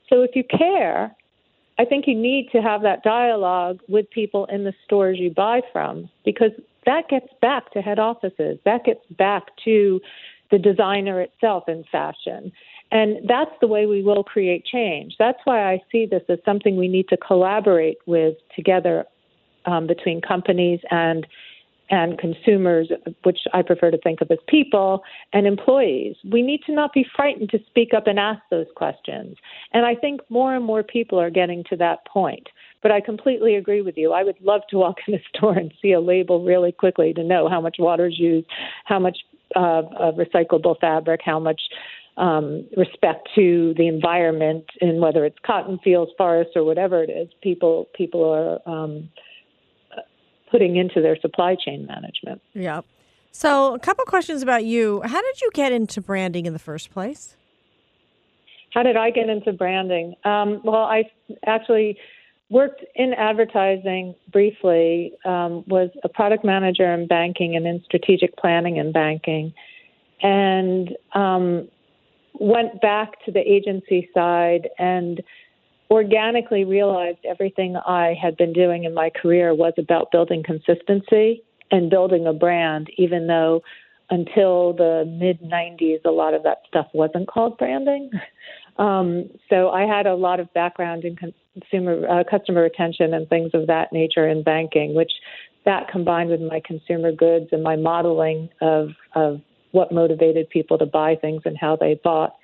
[0.10, 1.14] So if you care
[1.80, 5.62] i think you need to have that dialogue with people in the stores you buy
[5.74, 6.52] from because
[6.86, 8.58] that gets back to head offices.
[8.66, 10.02] That gets back to
[10.50, 12.52] the designer itself in fashion
[12.92, 15.16] and that's the way we will create change.
[15.18, 19.06] That's why I see this as something we need to collaborate with together
[19.66, 21.26] um, between companies and
[21.92, 22.90] and consumers,
[23.24, 26.16] which I prefer to think of as people, and employees.
[26.24, 29.36] We need to not be frightened to speak up and ask those questions.
[29.74, 32.48] And I think more and more people are getting to that point.
[32.82, 34.14] But I completely agree with you.
[34.14, 37.24] I would love to walk in a store and see a label really quickly to
[37.26, 38.48] know how much water is used,
[38.86, 39.18] how much
[39.54, 39.82] uh,
[40.18, 41.62] recyclable fabric, how much
[42.22, 47.28] um, respect to the environment, and whether it's cotton fields, forests, or whatever it is,
[47.42, 49.10] people people are um,
[50.52, 52.42] putting into their supply chain management.
[52.54, 52.82] Yeah.
[53.32, 55.02] So, a couple questions about you.
[55.04, 57.36] How did you get into branding in the first place?
[58.72, 60.16] How did I get into branding?
[60.24, 61.10] Um, well, I
[61.46, 61.98] actually
[62.50, 65.14] worked in advertising briefly.
[65.26, 69.54] Um, was a product manager in banking and in strategic planning in banking,
[70.22, 71.68] and um,
[72.42, 75.22] went back to the agency side and
[75.92, 81.90] organically realized everything I had been doing in my career was about building consistency and
[81.90, 83.62] building a brand, even though
[84.10, 88.10] until the mid 90s, a lot of that stuff wasn't called branding.
[88.78, 93.52] Um, so I had a lot of background in consumer uh, customer retention and things
[93.54, 95.12] of that nature in banking, which
[95.66, 100.86] that combined with my consumer goods and my modeling of of what motivated people to
[100.86, 102.36] buy things and how they bought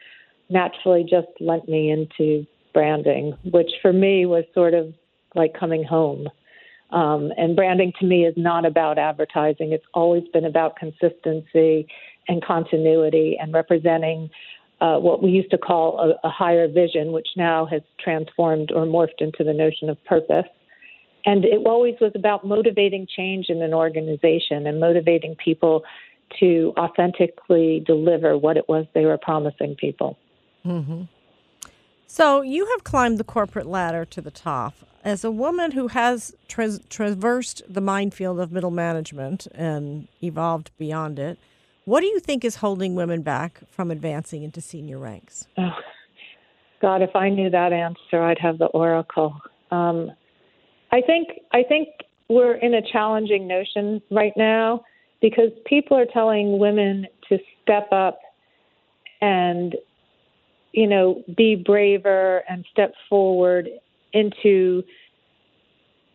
[0.50, 4.94] naturally just lent me into branding, which for me was sort of
[5.36, 6.28] like coming home.
[6.92, 9.74] Um, and branding to me is not about advertising.
[9.74, 11.88] It's always been about consistency
[12.28, 14.30] and continuity and representing
[14.80, 18.86] uh, what we used to call a, a higher vision, which now has transformed or
[18.86, 20.46] morphed into the notion of purpose.
[21.26, 25.84] And it always was about motivating change in an organization and motivating people
[26.40, 30.18] to authentically deliver what it was they were promising people.
[30.66, 31.04] Mm-hmm.
[32.08, 34.74] So you have climbed the corporate ladder to the top.
[35.04, 41.20] As a woman who has tra- traversed the minefield of middle management and evolved beyond
[41.20, 41.38] it,
[41.86, 45.48] what do you think is holding women back from advancing into senior ranks?
[45.58, 45.76] Oh,
[46.82, 49.40] God, if I knew that answer, I'd have the oracle.
[49.72, 50.12] Um,
[50.92, 51.90] I think I think
[52.30, 54.84] we're in a challenging notion right now
[55.22, 58.20] because people are telling women to step up
[59.22, 59.76] and
[60.78, 63.68] you know, be braver and step forward
[64.14, 64.84] into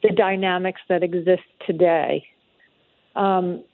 [0.05, 2.25] the dynamics that exist today.
[3.17, 3.65] Um,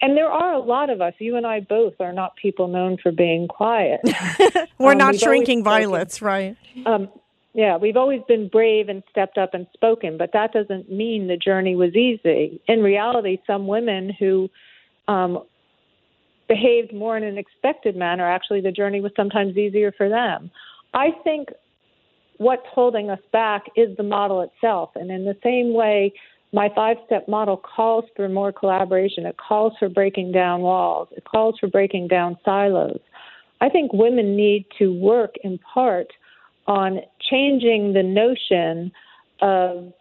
[0.00, 1.12] and there are a lot of us.
[1.18, 4.00] You and I both are not people known for being quiet.
[4.78, 6.56] We're um, not shrinking violets, right?
[6.86, 7.08] Um,
[7.54, 11.36] yeah, we've always been brave and stepped up and spoken, but that doesn't mean the
[11.36, 12.60] journey was easy.
[12.66, 14.48] In reality, some women who
[15.06, 15.44] um,
[16.48, 20.50] behaved more in an expected manner, actually, the journey was sometimes easier for them.
[20.94, 21.50] I think
[22.38, 24.90] what's holding us back is the model itself.
[24.94, 26.12] And in the same way,
[26.54, 31.24] my five step model calls for more collaboration, it calls for breaking down walls, it
[31.24, 33.00] calls for breaking down silos.
[33.60, 36.08] I think women need to work in part
[36.66, 37.00] on
[37.30, 38.92] changing the notion
[39.40, 39.92] of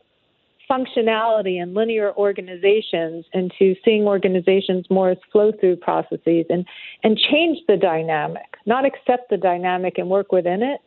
[0.69, 6.65] functionality and linear organizations into seeing organizations more as flow through processes and,
[7.03, 10.79] and change the dynamic, not accept the dynamic and work within it,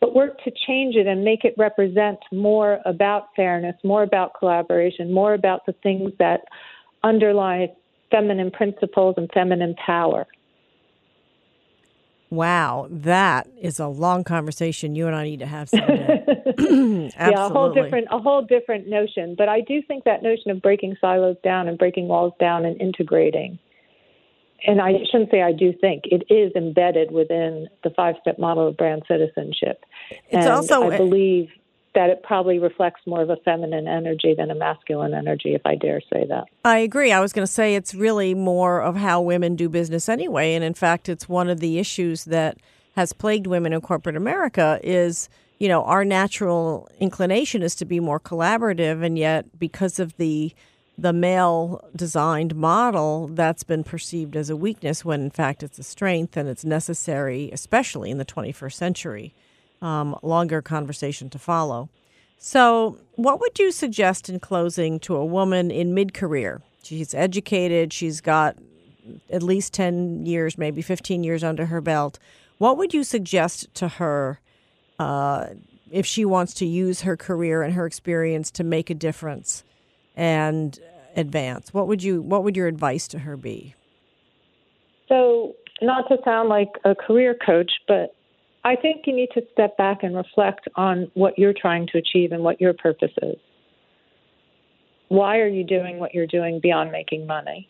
[0.00, 5.12] but work to change it and make it represent more about fairness, more about collaboration,
[5.12, 6.42] more about the things that
[7.02, 7.68] underlie
[8.10, 10.26] feminine principles and feminine power.
[12.30, 16.24] Wow, that is a long conversation you and I need to have someday.
[16.58, 19.34] yeah, a whole different a whole different notion.
[19.36, 22.80] But I do think that notion of breaking silos down and breaking walls down and
[22.80, 23.58] integrating.
[24.64, 28.68] And I shouldn't say I do think it is embedded within the five step model
[28.68, 29.84] of brand citizenship.
[30.10, 31.48] It's and also I believe
[31.94, 35.74] that it probably reflects more of a feminine energy than a masculine energy, if I
[35.74, 36.44] dare say that.
[36.64, 37.10] I agree.
[37.10, 40.54] I was going to say it's really more of how women do business anyway.
[40.54, 42.58] And in fact, it's one of the issues that
[42.94, 45.28] has plagued women in corporate America is,
[45.58, 49.04] you know, our natural inclination is to be more collaborative.
[49.04, 50.54] And yet, because of the
[50.98, 55.82] the male designed model that's been perceived as a weakness when in fact it's a
[55.82, 59.32] strength and it's necessary especially in the 21st century
[59.82, 61.88] um, longer conversation to follow.
[62.38, 66.62] So, what would you suggest in closing to a woman in mid career?
[66.82, 68.56] She's educated, she's got
[69.30, 72.18] at least 10 years, maybe 15 years under her belt.
[72.58, 74.40] What would you suggest to her
[74.98, 75.48] uh,
[75.90, 79.64] if she wants to use her career and her experience to make a difference
[80.16, 80.78] and
[81.16, 81.74] advance?
[81.74, 83.74] What would you what would your advice to her be?
[85.08, 88.14] So, not to sound like a career coach, but
[88.64, 92.32] I think you need to step back and reflect on what you're trying to achieve
[92.32, 93.36] and what your purpose is.
[95.08, 97.68] Why are you doing what you're doing beyond making money?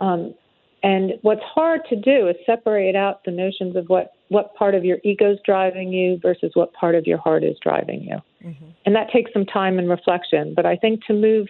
[0.00, 0.34] Um,
[0.82, 4.84] and what's hard to do is separate out the notions of what, what part of
[4.84, 8.16] your ego is driving you versus what part of your heart is driving you.
[8.44, 8.64] Mm-hmm.
[8.84, 10.54] And that takes some time and reflection.
[10.54, 11.46] But I think to move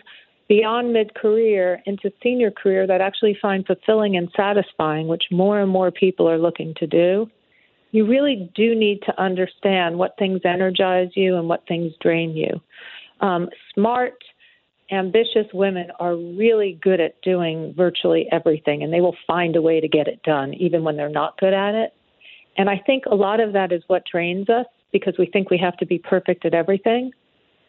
[0.49, 5.71] beyond mid career into senior career that actually find fulfilling and satisfying, which more and
[5.71, 7.31] more people are looking to do,
[7.93, 12.61] you really do need to understand what things energize you and what things drain you.
[13.21, 14.15] Um, smart,
[14.91, 19.79] ambitious women are really good at doing virtually everything, and they will find a way
[19.79, 21.95] to get it done, even when they're not good at it.
[22.57, 25.59] And I think a lot of that is what drains us because we think we
[25.59, 27.13] have to be perfect at everything.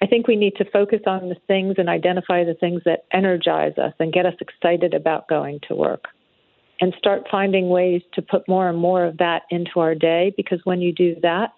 [0.02, 3.78] I think we need to focus on the things and identify the things that energize
[3.78, 6.06] us and get us excited about going to work
[6.82, 10.60] and start finding ways to put more and more of that into our day because
[10.64, 11.52] when you do that,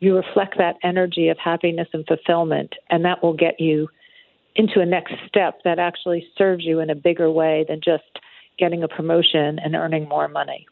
[0.00, 3.88] you reflect that energy of happiness and fulfillment, and that will get you
[4.56, 8.18] into a next step that actually serves you in a bigger way than just
[8.58, 10.66] getting a promotion and earning more money.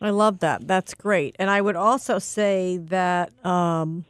[0.00, 0.66] I love that.
[0.66, 1.36] That's great.
[1.38, 4.04] And I would also say that um,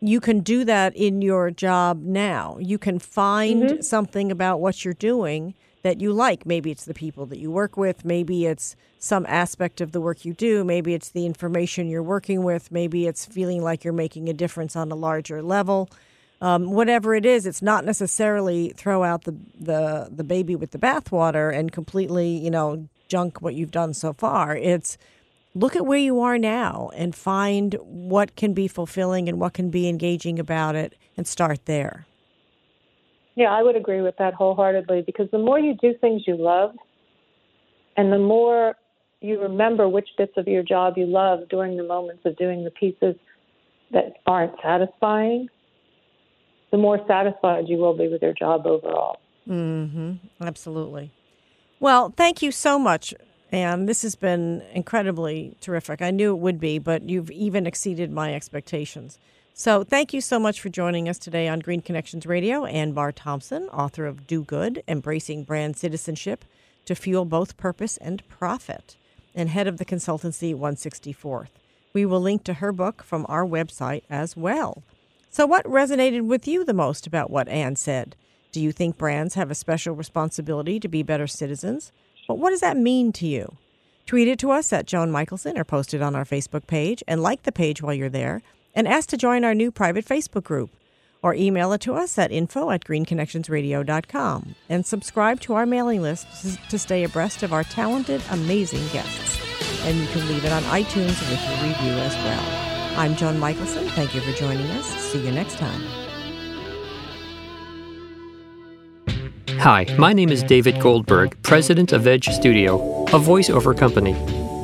[0.00, 2.58] you can do that in your job now.
[2.58, 3.80] You can find mm-hmm.
[3.82, 6.44] something about what you're doing that you like.
[6.46, 10.24] Maybe it's the people that you work with, maybe it's some aspect of the work
[10.24, 14.28] you do, maybe it's the information you're working with, maybe it's feeling like you're making
[14.28, 15.88] a difference on a larger level.
[16.40, 20.78] Um, whatever it is, it's not necessarily throw out the, the, the baby with the
[20.78, 24.56] bathwater and completely, you know, junk what you've done so far.
[24.56, 24.98] It's
[25.54, 29.70] look at where you are now and find what can be fulfilling and what can
[29.70, 32.06] be engaging about it and start there.
[33.38, 36.74] Yeah, I would agree with that wholeheartedly because the more you do things you love
[37.96, 38.74] and the more
[39.20, 42.72] you remember which bits of your job you love during the moments of doing the
[42.72, 43.14] pieces
[43.92, 45.46] that aren't satisfying,
[46.72, 49.20] the more satisfied you will be with your job overall.
[49.48, 50.14] Mm-hmm.
[50.40, 51.12] Absolutely.
[51.78, 53.14] Well, thank you so much.
[53.52, 56.02] And this has been incredibly terrific.
[56.02, 59.20] I knew it would be, but you've even exceeded my expectations.
[59.60, 62.64] So thank you so much for joining us today on Green Connections Radio.
[62.64, 66.44] Anne Bahr Thompson, author of Do Good, Embracing Brand Citizenship
[66.84, 68.96] to Fuel Both Purpose and Profit,
[69.34, 71.48] and head of the consultancy Onesixtieth.
[71.92, 74.84] We will link to her book from our website as well.
[75.28, 78.14] So, what resonated with you the most about what Anne said?
[78.52, 81.90] Do you think brands have a special responsibility to be better citizens?
[82.28, 83.56] But what does that mean to you?
[84.06, 87.20] Tweet it to us at Joan Michelson or post it on our Facebook page and
[87.20, 88.40] like the page while you're there
[88.78, 90.70] and ask to join our new private Facebook group
[91.20, 96.28] or email it to us at info at greenconnectionsradio.com and subscribe to our mailing list
[96.70, 99.36] to stay abreast of our talented, amazing guests.
[99.84, 102.96] And you can leave it on iTunes with your review as well.
[102.96, 103.88] I'm Joan Michelson.
[103.88, 104.86] Thank you for joining us.
[104.86, 105.82] See you next time.
[109.58, 114.14] Hi, my name is David Goldberg, president of Edge Studio, a voiceover company.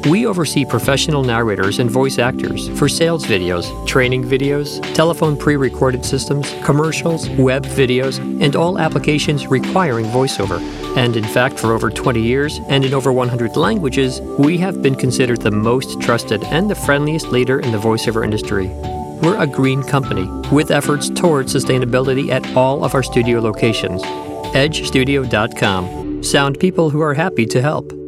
[0.07, 6.05] We oversee professional narrators and voice actors for sales videos, training videos, telephone pre recorded
[6.05, 10.61] systems, commercials, web videos, and all applications requiring voiceover.
[10.99, 14.95] And in fact, for over 20 years and in over 100 languages, we have been
[14.95, 18.67] considered the most trusted and the friendliest leader in the voiceover industry.
[19.23, 24.03] We're a green company with efforts towards sustainability at all of our studio locations.
[24.53, 26.23] EdgeStudio.com.
[26.23, 28.04] Sound people who are happy to help.